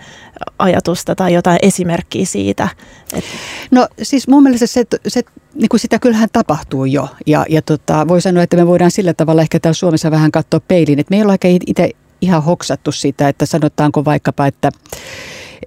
[0.58, 2.68] ajatusta tai jotain esimerkkiä siitä?
[3.12, 3.30] Että...
[3.70, 5.22] No siis mun mielestä se, se
[5.54, 7.08] niin kuin sitä kyllähän tapahtuu jo.
[7.26, 10.60] Ja, ja tota, voi sanoa, että me voidaan sillä tavalla ehkä täällä Suomessa vähän katsoa
[10.68, 10.98] peiliin.
[10.98, 14.70] Että me ei olla itse ihan hoksattu sitä, että sanotaanko vaikkapa, että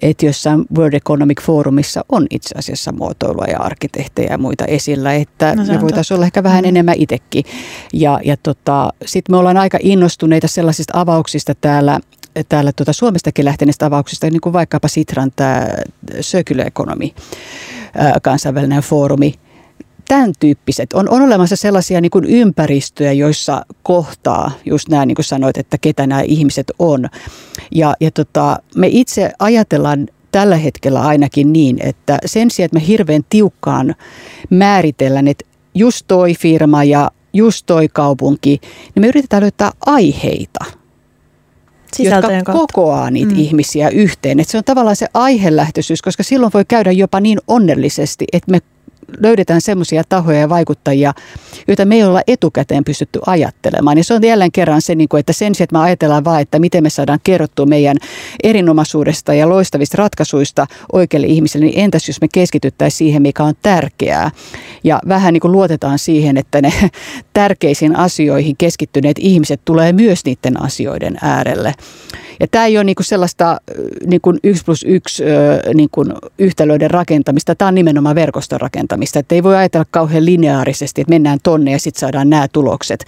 [0.01, 5.55] että jossain World Economic Forumissa on itse asiassa muotoilua ja arkkitehtejä ja muita esillä, että
[5.55, 6.69] no, me voitaisiin olla ehkä vähän mm.
[6.69, 7.43] enemmän itsekin.
[7.93, 11.99] Ja, ja tota, sitten me ollaan aika innostuneita sellaisista avauksista täällä,
[12.49, 15.67] täällä tuota Suomestakin lähteneistä avauksista, niin kuin vaikkapa Sitran tämä
[16.21, 17.09] Circular Economy
[18.21, 19.33] kansainvälinen foorumi,
[20.11, 20.93] tämän tyyppiset.
[20.93, 25.77] On, on olemassa sellaisia niin kuin ympäristöjä, joissa kohtaa just nämä, niin kuin sanoit, että
[25.77, 27.09] ketä nämä ihmiset on.
[27.75, 32.87] Ja, ja tota, me itse ajatellaan tällä hetkellä ainakin niin, että sen sijaan, että me
[32.87, 33.95] hirveän tiukkaan
[34.49, 35.45] määritellään, että
[35.75, 38.59] just toi firma ja just toi kaupunki,
[38.95, 40.65] niin me yritetään löytää aiheita–
[41.95, 42.73] Sisältöjen jotka kautta.
[42.73, 43.39] kokoaa niitä mm.
[43.39, 44.39] ihmisiä yhteen.
[44.39, 48.59] Et se on tavallaan se aihelähtöisyys, koska silloin voi käydä jopa niin onnellisesti, että me
[49.19, 51.13] löydetään semmoisia tahoja ja vaikuttajia,
[51.67, 53.97] joita me ei olla etukäteen pystytty ajattelemaan.
[53.97, 56.59] Ja se on jälleen kerran se, niin että sen sijaan, että me ajatellaan vaan, että
[56.59, 57.97] miten me saadaan kerrottua meidän
[58.43, 64.31] erinomaisuudesta ja loistavista ratkaisuista oikeille ihmisille, niin entäs jos me keskityttäisiin siihen, mikä on tärkeää.
[64.83, 66.73] Ja vähän niin kuin luotetaan siihen, että ne
[67.33, 71.73] tärkeisiin asioihin keskittyneet ihmiset tulee myös niiden asioiden äärelle.
[72.39, 73.61] Ja tämä ei ole niinku sellaista
[74.05, 75.23] niinku yksi plus yksi
[75.73, 76.05] niinku
[76.37, 79.00] yhtälöiden rakentamista, tämä on nimenomaan verkoston rakentamista.
[79.19, 83.05] Että ei voi ajatella kauhean lineaarisesti, että mennään tonne ja sitten saadaan nämä tulokset,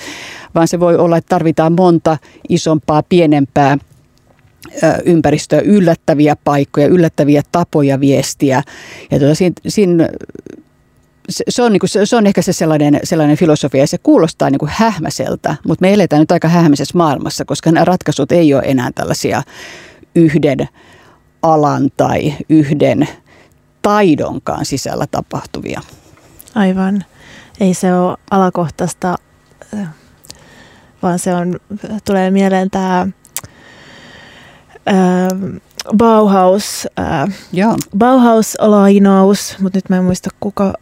[0.55, 2.17] vaan se voi olla, että tarvitaan monta
[2.49, 3.77] isompaa, pienempää
[5.05, 8.63] ympäristöä, yllättäviä paikkoja, yllättäviä tapoja viestiä.
[9.11, 10.09] Ja tuota, siinä, siinä
[11.29, 14.59] se, on, niin kuin, se on ehkä se sellainen, sellainen filosofia ja se kuulostaa niin
[14.59, 18.91] kuin hähmäseltä, mutta me eletään nyt aika hähmäisessä maailmassa, koska nämä ratkaisut ei ole enää
[18.95, 19.43] tällaisia
[20.15, 20.69] yhden
[21.41, 23.07] alan tai yhden
[23.83, 25.81] taidonkaan sisällä tapahtuvia.
[26.55, 27.05] Aivan.
[27.59, 29.15] Ei se ole alakohtaista,
[31.03, 31.59] vaan se on,
[32.05, 33.07] tulee mieleen tämä
[35.97, 36.87] Bauhaus,
[37.53, 37.77] Joo.
[37.97, 40.73] Bauhaus-lainaus, mutta nyt mä en muista kuka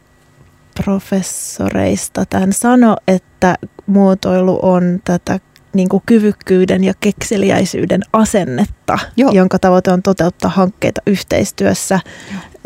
[0.84, 5.40] professoreista tämän sano, että muotoilu on tätä
[5.74, 9.30] niin kuin kyvykkyyden ja kekseliäisyyden asennetta, Joo.
[9.30, 12.00] jonka tavoite on toteuttaa hankkeita yhteistyössä.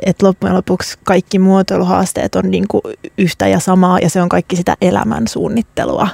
[0.07, 2.83] Että loppujen lopuksi kaikki muotoiluhaasteet on niin kuin
[3.19, 6.09] yhtä ja samaa ja se on kaikki sitä elämän suunnittelua.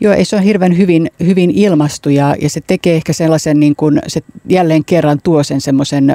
[0.00, 3.76] Joo, ei se on hirveän hyvin, hyvin ilmastu ja, ja se tekee ehkä sellaisen, niin
[3.76, 6.14] kuin, se jälleen kerran tuo sen semmoisen ö,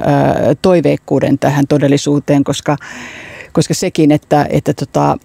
[0.61, 2.77] toiveikkuuden tähän todellisuuteen, koska
[3.51, 5.17] koska sekin, että, että tota,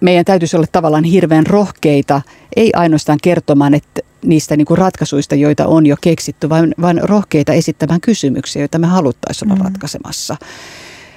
[0.00, 2.22] meidän täytyisi olla tavallaan hirveän rohkeita,
[2.56, 7.52] ei ainoastaan kertomaan että niistä niin kuin ratkaisuista, joita on jo keksitty, vaan, vaan rohkeita
[7.52, 9.64] esittämään kysymyksiä, joita me haluttaisiin olla mm.
[9.64, 10.36] ratkaisemassa.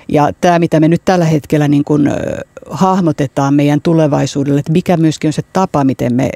[0.07, 2.09] Ja tämä, mitä me nyt tällä hetkellä niin kuin,
[2.69, 6.29] hahmotetaan meidän tulevaisuudelle, että mikä myöskin on se tapa, miten me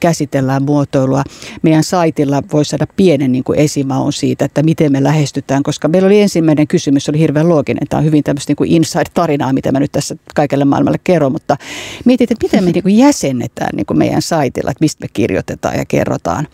[0.00, 1.22] käsitellään muotoilua.
[1.62, 6.20] Meidän saitilla voi saada pienen niin esimaun siitä, että miten me lähestytään, koska meillä oli
[6.20, 7.88] ensimmäinen kysymys, oli hirveän looginen.
[7.88, 11.56] Tämä on hyvin tämmöistä niin inside-tarinaa, mitä mä nyt tässä kaikelle maailmalle kerron, mutta
[12.04, 15.78] mietit, että miten me niin kuin jäsennetään niin kuin meidän saitilla, että mistä me kirjoitetaan
[15.78, 16.48] ja kerrotaan.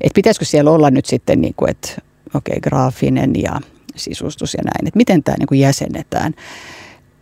[0.00, 1.88] Että pitäisikö siellä olla nyt sitten, niin kuin, että
[2.34, 3.60] okei, okay, graafinen ja
[3.96, 6.34] sisustus ja näin, että miten tämä niin kuin jäsennetään.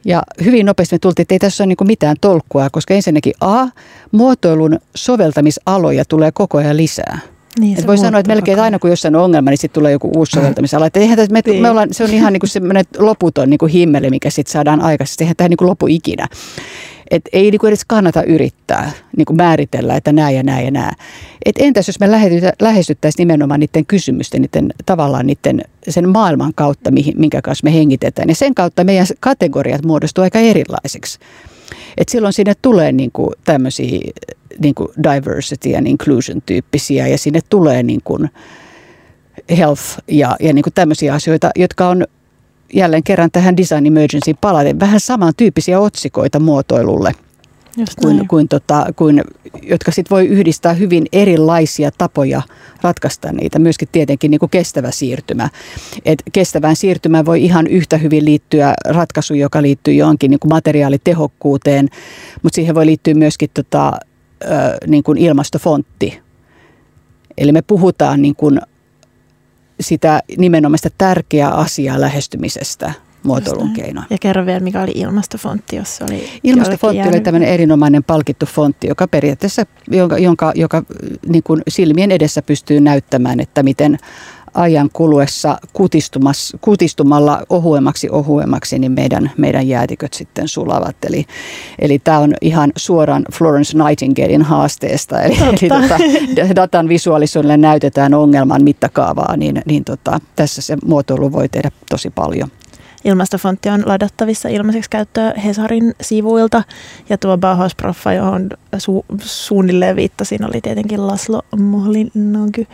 [0.05, 3.67] Ja hyvin nopeasti me tultiin, että ei tässä ole niin mitään tolkkua, koska ensinnäkin A,
[4.13, 7.19] muotoilun soveltamisaloja tulee koko ajan lisää.
[7.59, 10.13] Niin, se voi sanoa, että melkein aina kun jossain on ongelma, niin sitten tulee joku
[10.17, 10.87] uusi soveltamisala.
[10.87, 11.67] Että eihän me, me niin.
[11.67, 15.25] ollaan, se on ihan niin kuin semmoinen loputon niin kuin himmeli, mikä sitten saadaan aikaisesti.
[15.25, 16.29] Eihän tämä niin kuin lopu ikinä.
[17.13, 20.71] Et ei niin kuin edes kannata yrittää niin kuin määritellä, että nämä ja nämä ja
[20.71, 20.93] nämä.
[21.45, 22.11] Et entäs jos me
[22.63, 28.29] lähestyttäisiin nimenomaan niiden kysymysten, niiden, tavallaan niiden, sen maailman kautta, mihin, minkä kanssa me hengitetään.
[28.29, 31.19] Ja sen kautta meidän kategoriat muodostuu aika erilaisiksi.
[31.97, 34.01] Et silloin sinne tulee niin kuin tämmöisiä
[34.59, 38.31] niin kuin diversity and inclusion tyyppisiä ja sinne tulee niin kuin
[39.59, 42.07] health ja, ja niin kuin tämmöisiä asioita, jotka on
[42.73, 47.13] jälleen kerran tähän Design Emergency palaten vähän samantyyppisiä otsikoita muotoilulle.
[48.01, 49.23] kuin, kuin, tota, kuin,
[49.63, 52.43] jotka sit voi yhdistää hyvin erilaisia tapoja
[52.83, 53.59] ratkaista niitä.
[53.59, 55.49] Myöskin tietenkin niin kuin kestävä siirtymä.
[56.05, 61.89] Et kestävään siirtymään voi ihan yhtä hyvin liittyä ratkaisu, joka liittyy johonkin niin kuin materiaalitehokkuuteen,
[62.43, 63.93] mutta siihen voi liittyä myöskin tota,
[64.87, 66.21] niin kuin ilmastofontti.
[67.39, 68.61] Eli me puhutaan niin kuin
[69.83, 72.93] sitä nimenomaan sitä tärkeää asiaa lähestymisestä
[73.23, 74.07] muotoilun keinoin.
[74.11, 79.09] Ja kerro vielä, mikä oli ilmastofontti, jos oli Ilmastofontti oli tämmöinen erinomainen palkittu fontti, joka
[79.09, 80.83] periaatteessa, jonka, jonka, joka
[81.27, 83.99] niin kuin silmien edessä pystyy näyttämään, että miten
[84.55, 85.59] ajan kuluessa
[86.61, 90.97] kutistumalla ohuemmaksi ohuemmaksi, niin meidän, meidän jäätiköt sitten sulavat.
[91.07, 91.25] Eli,
[91.79, 95.23] eli tämä on ihan suoraan Florence Nightingalein haasteesta.
[95.23, 95.99] Eli, eli tota,
[96.57, 102.49] datan visuaalisuudelle näytetään ongelman mittakaavaa, niin, niin tota, tässä se muotoilu voi tehdä tosi paljon.
[103.05, 106.63] Ilmastofontti on ladattavissa ilmaiseksi käyttöä Hesarin sivuilta
[107.09, 112.67] ja tuo Bauhaus-proffa, johon su- suunnilleen viittasin, oli tietenkin Laslo Mohlinogy.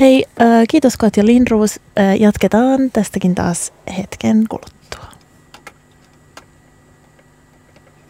[0.00, 1.80] Hei, äh, kiitos Katja Lindruus.
[1.98, 5.04] Äh, jatketaan tästäkin taas hetken kuluttua.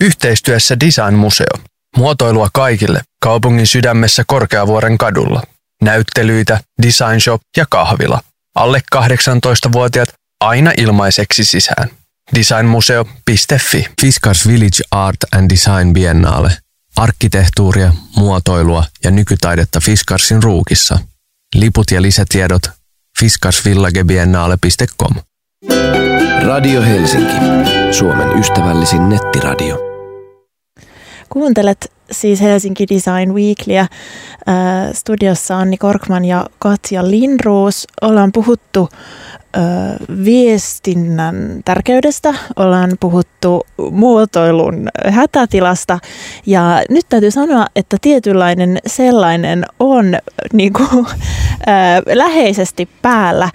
[0.00, 1.58] Yhteistyössä Design Museo.
[1.96, 5.42] Muotoilua kaikille kaupungin sydämessä Korkeavuoren kadulla.
[5.82, 8.20] Näyttelyitä, design shop ja kahvila.
[8.54, 10.08] Alle 18-vuotiaat
[10.44, 11.90] aina ilmaiseksi sisään.
[12.34, 16.50] Designmuseo.fi Fiskars Village Art and Design Biennale.
[16.96, 20.98] Arkkitehtuuria, muotoilua ja nykytaidetta Fiskarsin ruukissa.
[21.54, 22.62] Liput ja lisätiedot
[23.18, 25.14] fiskarsvillagebiennale.com
[26.46, 27.34] Radio Helsinki.
[27.90, 29.78] Suomen ystävällisin nettiradio.
[31.28, 33.80] Kuuntelet siis Helsinki Design Weeklyä.
[33.80, 33.88] Äh,
[34.92, 37.86] studiossa Anni Korkman ja Katja Lindroos.
[38.02, 38.88] Ollaan puhuttu
[40.24, 45.98] viestinnän tärkeydestä, ollaan puhuttu muotoilun hätätilasta.
[46.46, 50.16] Ja nyt täytyy sanoa, että tietynlainen sellainen on
[50.52, 50.88] niin kuin,
[52.14, 53.50] läheisesti päällä.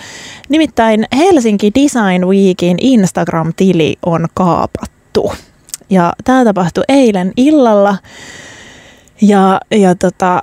[0.49, 5.33] Nimittäin Helsinki Design Weekin Instagram-tili on kaapattu.
[5.89, 7.97] Ja tämä tapahtui eilen illalla.
[9.21, 10.41] Ja, ja tota,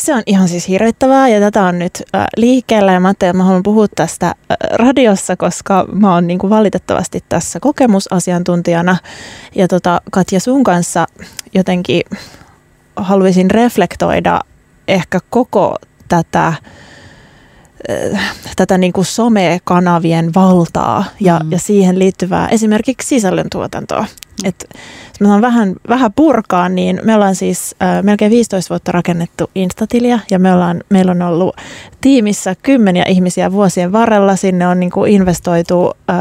[0.00, 3.36] se on ihan siis hirvittävää ja tätä on nyt äh, liikkeellä ja mä ajattelin, että
[3.36, 4.34] mä haluan puhua tästä äh,
[4.72, 8.96] radiossa, koska mä oon niin kuin valitettavasti tässä kokemusasiantuntijana
[9.54, 11.06] ja tota, Katja sun kanssa
[11.54, 12.02] jotenkin
[12.96, 14.40] haluaisin reflektoida
[14.88, 15.76] ehkä koko
[16.08, 21.52] tätä äh, tätä niin kuin somekanavien valtaa ja, mm.
[21.52, 24.06] ja siihen liittyvää esimerkiksi sisällöntuotantoa.
[24.44, 24.68] Et
[25.08, 30.20] jos mä vähän, vähän purkaa, niin me ollaan siis äh, melkein 15 vuotta rakennettu Instatiliä
[30.30, 31.56] ja me ollaan, meillä on ollut
[32.00, 34.36] tiimissä kymmeniä ihmisiä vuosien varrella.
[34.36, 36.16] Sinne on niin kuin investoitu äh,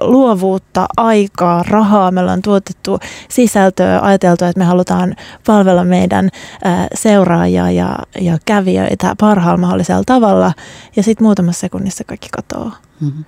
[0.00, 2.10] luovuutta, aikaa, rahaa.
[2.10, 5.16] Me ollaan tuotettu sisältöä, ajateltu, että me halutaan
[5.46, 6.28] palvella meidän
[6.66, 10.52] äh, seuraajia ja, ja kävijöitä parhaalla mahdollisella tavalla.
[10.96, 12.76] Ja sitten muutamassa sekunnissa kaikki katoaa.
[13.00, 13.24] Mm-hmm.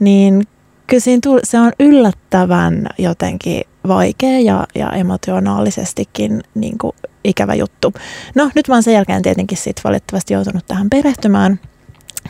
[0.00, 0.46] Niin
[0.86, 7.92] kyllä siinä tuli, se on yllättävän jotenkin vaikea ja, ja emotionaalisestikin niin kuin ikävä juttu.
[8.34, 11.60] No nyt mä oon sen jälkeen tietenkin sit valitettavasti joutunut tähän perehtymään.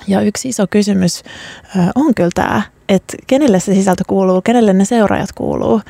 [0.09, 1.23] Ja yksi iso kysymys
[1.95, 5.81] on kyllä tämä, että kenelle se sisältö kuuluu, kenelle ne seuraajat kuuluu.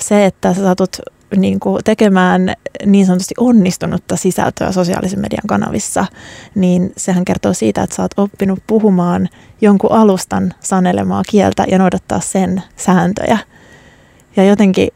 [0.00, 0.96] Se, että sä satut
[1.36, 2.54] niin kuin tekemään
[2.86, 6.06] niin sanotusti onnistunutta sisältöä sosiaalisen median kanavissa,
[6.54, 9.28] niin sehän kertoo siitä, että sä oot oppinut puhumaan
[9.60, 13.38] jonkun alustan sanelemaa kieltä ja noudattaa sen sääntöjä.
[14.36, 14.88] Ja jotenkin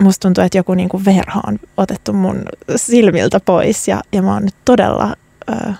[0.00, 2.42] musta tuntuu, että joku niin kuin verho on otettu mun
[2.76, 5.16] silmiltä pois ja, ja mä oon nyt todella
[5.50, 5.72] ö,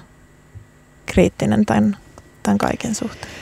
[1.06, 1.96] kriittinen tämän,
[2.42, 3.32] tämän kaiken suhteen.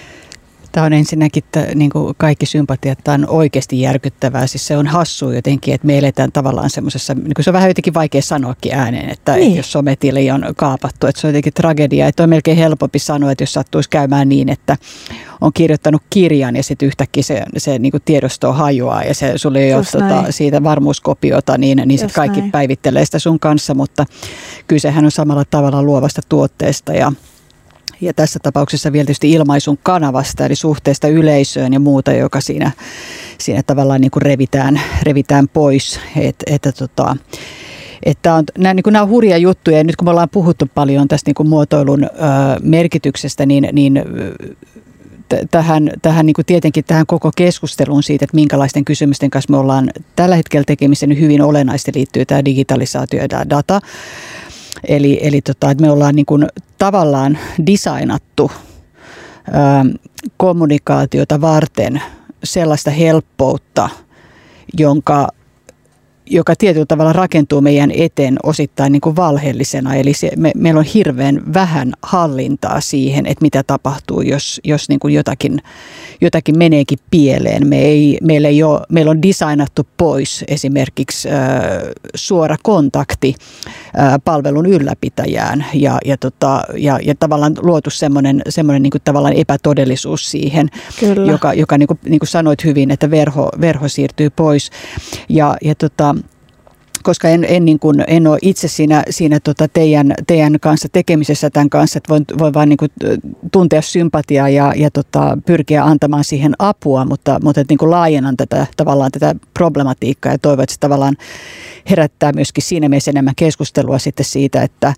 [0.78, 4.46] Tämä on ensinnäkin että niin kuin kaikki sympatia, että tämä on oikeasti järkyttävää.
[4.46, 7.94] Siis se on hassu jotenkin, että me eletään tavallaan semmoisessa, niin se on vähän jotenkin
[7.94, 9.46] vaikea sanoakin ääneen, että, niin.
[9.46, 12.06] että jos sometili on kaapattu, että se on jotenkin tragedia.
[12.06, 14.76] Että on melkein helpompi sanoa, että jos sattuisi käymään niin, että
[15.40, 19.58] on kirjoittanut kirjan ja sitten yhtäkkiä se, se niin kuin tiedosto hajoaa ja se, sulle
[19.58, 22.52] ei ole tota, siitä varmuuskopiota, niin, niin sitten kaikki näin.
[22.52, 24.06] päivittelee sitä sun kanssa, mutta
[24.66, 27.12] kysehän on samalla tavalla luovasta tuotteesta ja
[28.00, 32.70] ja tässä tapauksessa vielä tietysti ilmaisun kanavasta, eli suhteesta yleisöön ja muuta, joka siinä,
[33.38, 36.00] siinä tavallaan niin kuin revitään, revitään pois.
[36.16, 37.16] Et, että tota,
[38.02, 40.66] että on, nämä, niin kuin nämä on hurja juttuja ja nyt kun me ollaan puhuttu
[40.74, 42.08] paljon tästä niin kuin muotoilun ö,
[42.62, 44.02] merkityksestä, niin, niin
[45.50, 49.90] tähän, tähän niin kuin tietenkin tähän koko keskusteluun siitä, että minkälaisten kysymysten kanssa me ollaan
[50.16, 53.80] tällä hetkellä tekemisissä, niin hyvin olennaisesti liittyy tämä digitalisaatio ja tämä data.
[54.84, 56.46] Eli, eli tota, että me ollaan niin kuin
[56.78, 58.50] tavallaan designattu
[59.48, 59.98] ö,
[60.36, 62.02] kommunikaatiota varten
[62.44, 63.88] sellaista helppoutta,
[64.78, 65.28] jonka
[66.30, 69.94] joka tietyllä tavalla rakentuu meidän eteen osittain niin kuin valheellisena.
[69.94, 75.00] Eli se, me, meillä on hirveän vähän hallintaa siihen, että mitä tapahtuu, jos, jos niin
[75.00, 75.62] kuin jotakin,
[76.20, 77.66] jotakin meneekin pieleen.
[77.66, 81.36] Me ei, meillä, ei ole, meillä on designattu pois esimerkiksi äh,
[82.14, 83.34] suora kontakti
[83.98, 89.36] äh, palvelun ylläpitäjään ja, ja, tota, ja, ja tavallaan luotu semmoinen, semmoinen niin kuin tavallaan
[89.36, 90.68] epätodellisuus siihen,
[91.00, 91.32] Kyllä.
[91.32, 94.70] joka, joka niin kuin, niin kuin sanoit hyvin, että verho, verho siirtyy pois.
[95.28, 96.14] Ja, ja tota,
[97.08, 101.50] koska en, en, niin kuin, en ole itse siinä, siinä tota teidän, teidän kanssa tekemisessä
[101.50, 102.90] tämän kanssa, että voin, voin vain niin kuin
[103.52, 108.36] tuntea sympatiaa ja, ja tota, pyrkiä antamaan siihen apua, mutta, mutta että niin kuin laajennan
[108.36, 111.16] tätä, tavallaan tätä problematiikkaa ja toivon, että se tavallaan
[111.90, 114.94] herättää myöskin siinä mielessä enemmän keskustelua sitten siitä, että,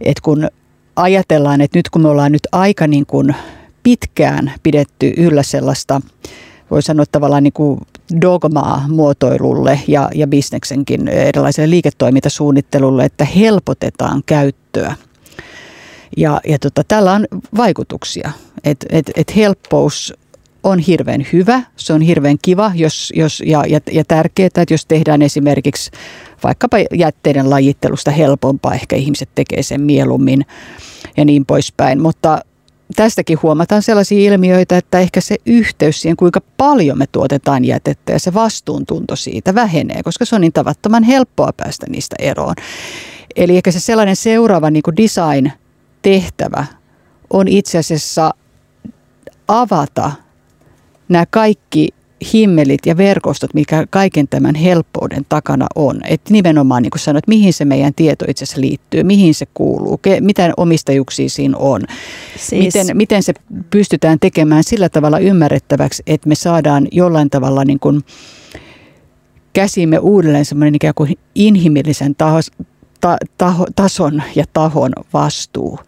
[0.00, 0.48] että kun
[0.96, 3.34] ajatellaan, että nyt kun me ollaan nyt aika niin kuin
[3.82, 6.00] pitkään pidetty yllä sellaista
[6.70, 7.80] voi sanoa tavallaan niin kuin
[8.20, 14.94] dogmaa muotoilulle ja, ja bisneksenkin erilaiselle liiketoimintasuunnittelulle, että helpotetaan käyttöä.
[16.16, 18.30] Ja, ja tota, tällä on vaikutuksia.
[18.64, 20.14] Et, et, et helppous
[20.62, 24.86] on hirveän hyvä, se on hirveän kiva jos, jos, ja, ja, ja tärkeää, että jos
[24.86, 25.90] tehdään esimerkiksi
[26.44, 30.46] vaikkapa jätteiden lajittelusta helpompaa, ehkä ihmiset tekee sen mieluummin
[31.16, 32.02] ja niin poispäin.
[32.02, 32.40] Mutta
[32.96, 38.18] tästäkin huomataan sellaisia ilmiöitä, että ehkä se yhteys siihen, kuinka paljon me tuotetaan jätettä ja
[38.18, 42.54] se vastuuntunto siitä vähenee, koska se on niin tavattoman helppoa päästä niistä eroon.
[43.36, 46.66] Eli ehkä se sellainen seuraava niin design-tehtävä
[47.30, 48.30] on itse asiassa
[49.48, 50.12] avata
[51.08, 51.88] nämä kaikki
[52.32, 56.00] himmelit ja verkostot, mikä kaiken tämän helppouden takana on.
[56.08, 59.98] Että nimenomaan niin kuin sanoit, mihin se meidän tieto itse asiassa liittyy, mihin se kuuluu,
[59.98, 61.82] ke, mitä omistajuuksia siinä on.
[62.36, 62.74] Siis...
[62.74, 63.34] Miten, miten se
[63.70, 68.00] pystytään tekemään sillä tavalla ymmärrettäväksi, että me saadaan jollain tavalla niin kuin
[69.52, 72.40] käsimme uudelleen semmoinen ikään kuin inhimillisen taho,
[73.00, 75.78] ta, taho, tason ja tahon vastuu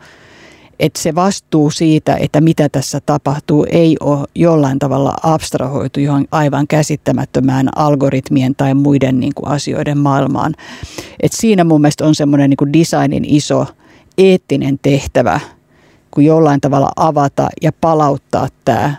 [0.80, 6.66] että se vastuu siitä, että mitä tässä tapahtuu, ei ole jollain tavalla abstrahoitu johon aivan
[6.66, 10.54] käsittämättömään algoritmien tai muiden niin kuin asioiden maailmaan.
[11.20, 13.66] Et siinä mun mielestä on semmoinen niin designin iso
[14.18, 15.40] eettinen tehtävä,
[16.10, 18.94] kun jollain tavalla avata ja palauttaa tämä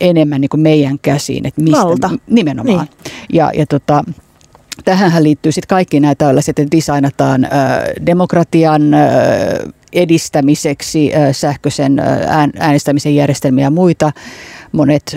[0.00, 1.46] enemmän niin kuin meidän käsiin.
[1.46, 2.10] Että mistä, Valta.
[2.26, 2.78] Nimenomaan.
[2.86, 3.14] Niin.
[3.32, 4.04] Ja, ja tota,
[4.84, 7.48] tähän liittyy sitten kaikki nämä tällaiset, että designataan
[8.06, 8.82] demokratian
[9.92, 11.98] edistämiseksi sähköisen
[12.58, 14.12] äänestämisen järjestelmiä ja muita.
[14.72, 15.16] Monet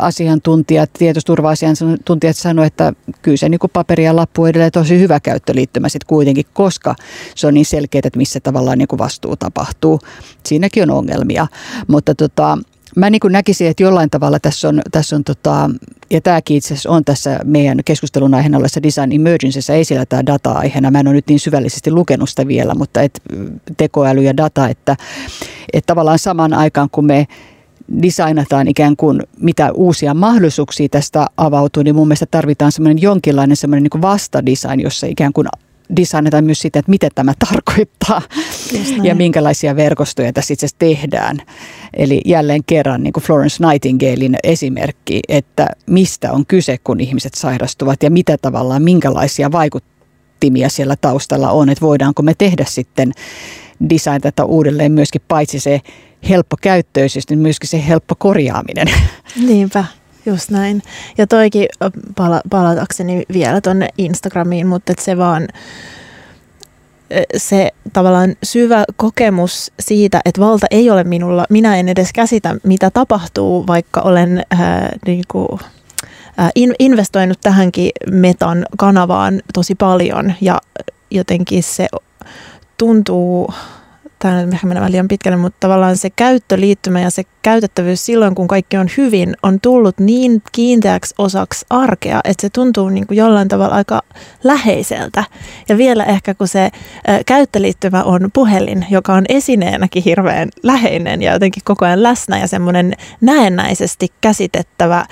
[0.00, 2.92] asiantuntijat, tietoturva-asiantuntijat sanoivat, että
[3.22, 6.94] kyllä se niin paperi ja lappu edelleen tosi hyvä käyttöliittymä sitten kuitenkin, koska
[7.34, 10.00] se on niin selkeää, että missä tavallaan niin vastuu tapahtuu.
[10.46, 11.46] Siinäkin on ongelmia,
[11.88, 12.58] mutta tota,
[12.96, 15.70] mä niin näkisin, että jollain tavalla tässä on, tässä on tota,
[16.10, 20.90] ja tämäkin itse asiassa on tässä meidän keskustelun aiheena olessa Design Emergencyssä esillä tämä data-aiheena.
[20.90, 23.22] Mä en ole nyt niin syvällisesti lukenut sitä vielä, mutta et,
[23.76, 24.96] tekoäly ja data, että,
[25.72, 27.26] että tavallaan samaan aikaan kun me
[28.02, 33.88] designataan ikään kuin mitä uusia mahdollisuuksia tästä avautuu, niin mun mielestä tarvitaan semmoinen jonkinlainen semmoinen
[33.92, 35.46] niin vastadesign, jossa ikään kuin
[35.96, 38.22] designataan myös sitä, että mitä tämä tarkoittaa.
[39.02, 41.36] Ja minkälaisia verkostoja tässä itse asiassa tehdään.
[41.96, 48.02] Eli jälleen kerran niin kuin Florence Nightingalein esimerkki, että mistä on kyse, kun ihmiset sairastuvat
[48.02, 53.12] ja mitä tavallaan, minkälaisia vaikuttimia siellä taustalla on, että voidaanko me tehdä sitten
[53.90, 55.80] design tätä uudelleen myöskin paitsi se
[56.28, 58.86] helppo käyttöisyys, niin myöskin se helppo korjaaminen.
[59.48, 59.84] Niinpä.
[60.26, 60.82] Just näin.
[61.18, 61.66] Ja toikin
[62.16, 65.48] pala- palatakseni vielä tuonne Instagramiin, mutta se vaan
[67.36, 72.90] se tavallaan syvä kokemus siitä, että valta ei ole minulla, minä en edes käsitä, mitä
[72.90, 75.48] tapahtuu, vaikka olen ää, niin kuin,
[76.36, 80.34] ää, in, investoinut tähänkin metan kanavaan tosi paljon.
[80.40, 80.60] Ja
[81.10, 81.88] jotenkin se
[82.78, 83.50] tuntuu
[84.18, 88.48] tämä nyt ehkä menee liian pitkälle, mutta tavallaan se käyttöliittymä ja se käytettävyys silloin, kun
[88.48, 93.48] kaikki on hyvin, on tullut niin kiinteäksi osaksi arkea, että se tuntuu niin kuin jollain
[93.48, 94.02] tavalla aika
[94.44, 95.24] läheiseltä.
[95.68, 96.70] Ja vielä ehkä kun se
[97.26, 102.92] käyttöliittymä on puhelin, joka on esineenäkin hirveän läheinen ja jotenkin koko ajan läsnä ja semmoinen
[103.20, 105.06] näennäisesti käsitettävä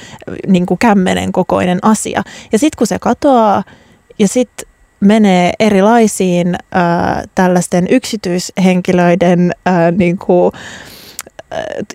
[0.47, 2.23] niin kuin kämmenen kokoinen asia.
[2.53, 3.65] Ja sitten kun se katoaa
[4.19, 4.74] ja sitten
[5.05, 6.83] menee erilaisiin äh,
[7.35, 10.53] tällaisten yksityishenkilöiden äh, niin kuin,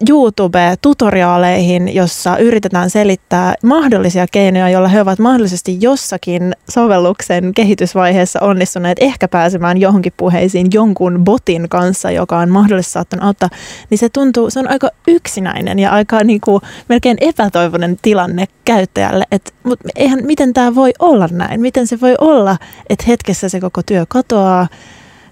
[0.09, 9.27] YouTube-tutoriaaleihin, jossa yritetään selittää mahdollisia keinoja, joilla he ovat mahdollisesti jossakin sovelluksen kehitysvaiheessa onnistuneet ehkä
[9.27, 13.49] pääsemään johonkin puheisiin jonkun botin kanssa, joka on mahdollisesti saattanut auttaa,
[13.89, 19.25] niin se tuntuu, se on aika yksinäinen ja aika niin kuin, melkein epätoivoinen tilanne käyttäjälle,
[19.31, 21.61] että mutta eihän, miten tämä voi olla näin?
[21.61, 22.57] Miten se voi olla,
[22.89, 24.67] että hetkessä se koko työ katoaa,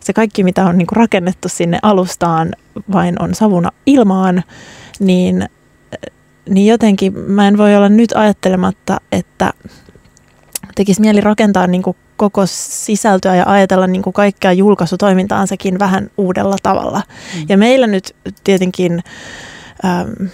[0.08, 2.54] se kaikki, mitä on niin kuin rakennettu sinne alustaan,
[2.92, 4.44] vain on savuna ilmaan,
[5.00, 5.50] niin,
[6.50, 9.54] niin jotenkin mä en voi olla nyt ajattelematta, että
[10.76, 16.56] tekisi mieli rakentaa niin kuin koko sisältöä ja ajatella niin kuin kaikkea julkaisutoimintaansakin vähän uudella
[16.64, 17.02] tavalla.
[17.36, 17.46] Mm.
[17.50, 19.04] Ja meillä nyt tietenkin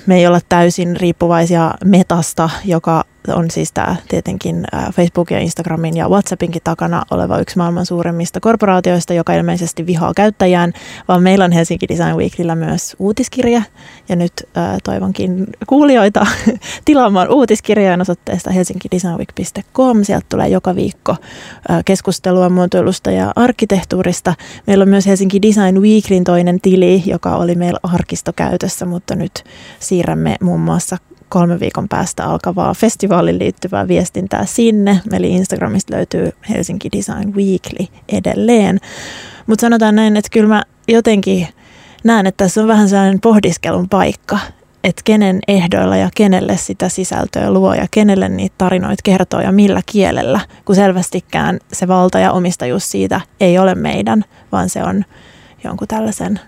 [0.05, 6.09] me ei olla täysin riippuvaisia metasta, joka on siis tämä tietenkin Facebookin ja Instagramin ja
[6.09, 10.73] WhatsAppinkin takana oleva yksi maailman suuremmista korporaatioista, joka ilmeisesti vihaa käyttäjään,
[11.07, 13.61] vaan meillä on Helsinki Design Weeklyllä myös uutiskirja,
[14.09, 16.25] ja nyt äh, toivonkin kuulijoita
[16.85, 20.03] tilaamaan uutiskirjaan osoitteesta helsinkidesignweek.com.
[20.03, 24.33] Sieltä tulee joka viikko äh, keskustelua muotoilusta ja arkkitehtuurista.
[24.67, 29.43] Meillä on myös Helsinki Design Weeklyn toinen tili, joka oli meillä arkistokäytössä, mutta nyt
[29.79, 30.97] siirrämme muun muassa
[31.33, 34.99] kolmen viikon päästä alkavaa festivaalin liittyvää viestintää sinne.
[35.13, 38.79] Eli Instagramista löytyy Helsinki Design Weekly edelleen.
[39.47, 41.47] Mutta sanotaan näin, että kyllä mä jotenkin
[42.03, 44.39] näen, että tässä on vähän sellainen pohdiskelun paikka,
[44.83, 49.81] että kenen ehdoilla ja kenelle sitä sisältöä luo ja kenelle niitä tarinoita kertoo ja millä
[49.85, 55.05] kielellä, kun selvästikään se valta ja omistajuus siitä ei ole meidän, vaan se on
[55.63, 56.39] jonkun tällaisen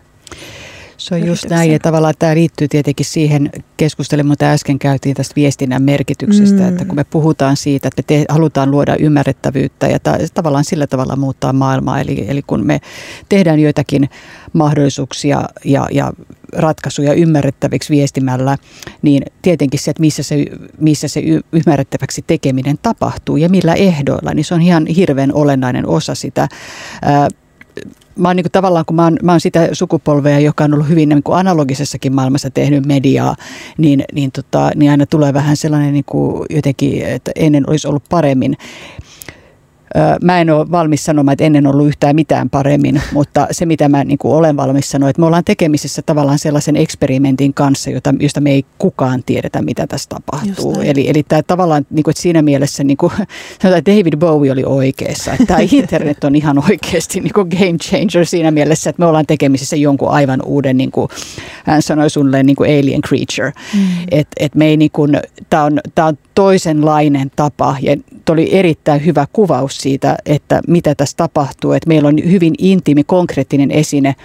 [0.98, 5.36] se on just näin ja tavallaan tämä liittyy tietenkin siihen keskusteluun, mitä äsken käytiin tästä
[5.36, 6.70] viestinnän merkityksestä, mm.
[6.70, 10.88] että kun me puhutaan siitä, että me te, halutaan luoda ymmärrettävyyttä ja ta, tavallaan sillä
[10.88, 12.82] tavalla muuttaa maailmaa, eli, eli kun me
[13.30, 14.10] tehdään joitakin
[14.54, 16.14] mahdollisuuksia ja, ja
[16.54, 18.58] ratkaisuja ymmärrettäviksi viestimällä,
[19.02, 20.46] niin tietenkin se, että missä se,
[20.80, 21.22] missä se
[21.52, 26.48] ymmärrettäväksi tekeminen tapahtuu ja millä ehdoilla, niin se on ihan hirveän olennainen osa sitä.
[28.16, 31.10] Mä oon niin tavallaan, kun mä oon, mä oon sitä sukupolvea, joka on ollut hyvin
[31.10, 33.36] niin kuin analogisessakin maailmassa tehnyt mediaa,
[33.78, 36.06] niin, niin, tota, niin aina tulee vähän sellainen niin
[36.50, 38.58] jotenkin, että ennen olisi ollut paremmin.
[40.22, 44.04] Mä en ole valmis sanomaan, että ennen ollut yhtään mitään paremmin, mutta se mitä mä
[44.04, 48.52] niin olen valmis sanoa, että me ollaan tekemisessä tavallaan sellaisen eksperimentin kanssa, jota, josta me
[48.52, 50.82] ei kukaan tiedetä, mitä tässä tapahtuu.
[50.82, 53.12] Eli, eli tämä tavallaan niin kuin, että siinä mielessä niin kuin,
[53.62, 57.78] sanotaan, että David Bowie oli oikeassa, että tämä internet on ihan oikeasti niin kuin game
[57.78, 61.10] changer siinä mielessä, että me ollaan tekemisessä jonkun aivan uuden, niin kuin,
[61.66, 63.52] hän sanoi suunnilleen niin kuin alien creature.
[63.74, 63.80] Mm.
[64.12, 65.20] Et, et me ei niin kuin,
[65.50, 67.98] tämä on, tämä on toisenlainen tapa ja
[68.30, 71.72] oli erittäin hyvä kuvaus siitä, että mitä tässä tapahtuu.
[71.72, 74.16] Että meillä on hyvin intiimi, konkreettinen esine,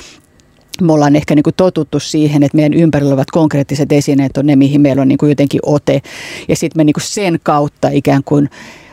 [0.80, 4.56] me ollaan ehkä niin kuin totuttu siihen, että meidän ympärillä olevat konkreettiset esineet on ne,
[4.56, 6.02] mihin meillä on niin kuin jotenkin ote.
[6.48, 8.50] Ja sitten me niin kuin sen kautta ikään kuin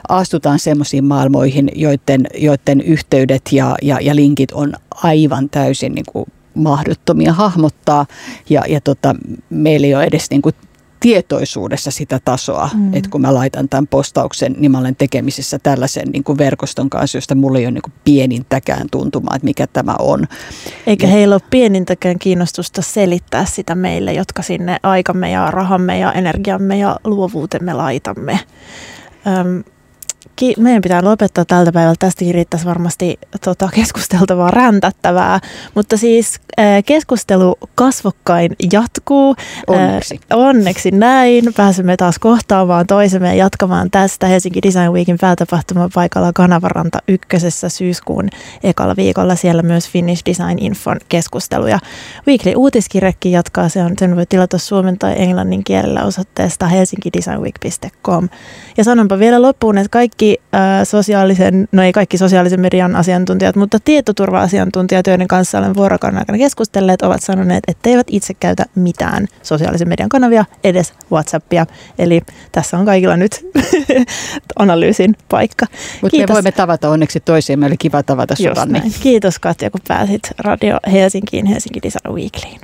[0.10, 6.26] astutaan semmoisiin maailmoihin, joiden, joiden yhteydet ja, ja, ja linkit on aivan täysin niin kuin
[6.54, 8.06] mahdottomia hahmottaa.
[8.50, 9.16] Ja, ja tota,
[9.50, 10.56] meillä ei ole edes niin kuin
[11.00, 12.94] tietoisuudessa sitä tasoa, mm.
[12.94, 17.18] että kun mä laitan tämän postauksen, niin mä olen tekemisissä tällaisen niin kuin verkoston kanssa,
[17.18, 20.28] josta mulla ei ole niin kuin pienintäkään tuntumaa, että mikä tämä on.
[20.88, 26.14] Eikä ja, heillä ole pienintäkään kiinnostusta selittää sitä meille, jotka sinne aikamme ja rahamme ja
[26.14, 28.40] energiamme ja luovuutemme laitamme.
[29.28, 29.64] Öm,
[30.36, 31.98] ki- meidän pitää lopettaa tältä päivältä.
[32.00, 35.40] Tästäkin riittäisi varmasti tota, keskusteltavaa räntättävää.
[35.76, 39.36] Mutta siis äh, keskustelu kasvokkain jatkuu.
[39.68, 40.20] Onneksi.
[40.34, 41.54] Äh, onneksi näin.
[41.58, 48.30] Pääsemme taas kohtaamaan toisemme ja jatkamaan tästä Helsinki Design Weekin päätapahtuman paikalla Kanavaranta ykkösessä syyskuun
[48.64, 49.36] ekalla viikolla.
[49.36, 51.80] Siellä myös Finnish Design Infon keskusteluja.
[52.28, 53.70] Weekly uutiskirjekin jatkaa.
[53.70, 58.30] Se on, sen voi tilata suomen tai englannin kielellä osoitteesta helsinkidesignweek.com.
[58.78, 63.78] Ja sanonpa vielä loppuun, että kaikki äh, sosiaalisen, no ei kaikki sosiaalisen median asiantuntijat, mutta
[63.80, 69.88] tietoturva-asiantuntijat, joiden kanssa olen vuorokauden aikana keskustelleet, ovat sanoneet, että eivät itse käytä mitään sosiaalisen
[69.88, 71.66] median kanavia, edes WhatsAppia.
[72.00, 73.46] Eli tässä on kaikilla nyt
[74.60, 75.66] analyysin paikka.
[76.02, 78.94] Mutta me voimme tavata onneksi toisiamme, oli kiva tavata näin.
[79.00, 82.62] Kiitos Katja, kun pääsit Radio Helsinkiin, Helsinki Design Weeklyin.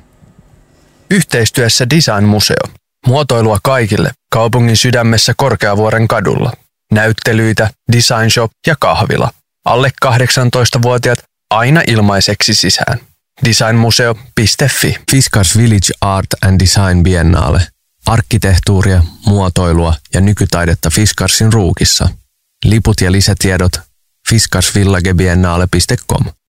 [1.11, 2.63] Yhteistyössä Design Museo.
[3.07, 6.51] Muotoilua kaikille kaupungin sydämessä Korkeavuoren kadulla.
[6.93, 9.31] Näyttelyitä, design shop ja kahvila.
[9.65, 11.19] Alle 18-vuotiaat
[11.49, 12.99] aina ilmaiseksi sisään.
[13.45, 14.97] Designmuseo.fi.
[15.11, 17.67] Fiskars Village Art and Design Biennale.
[18.05, 22.09] Arkkitehtuuria, muotoilua ja nykytaidetta Fiskarsin ruukissa.
[22.65, 23.71] Liput ja lisätiedot
[24.29, 26.25] fiskarsvillagebiennale.com.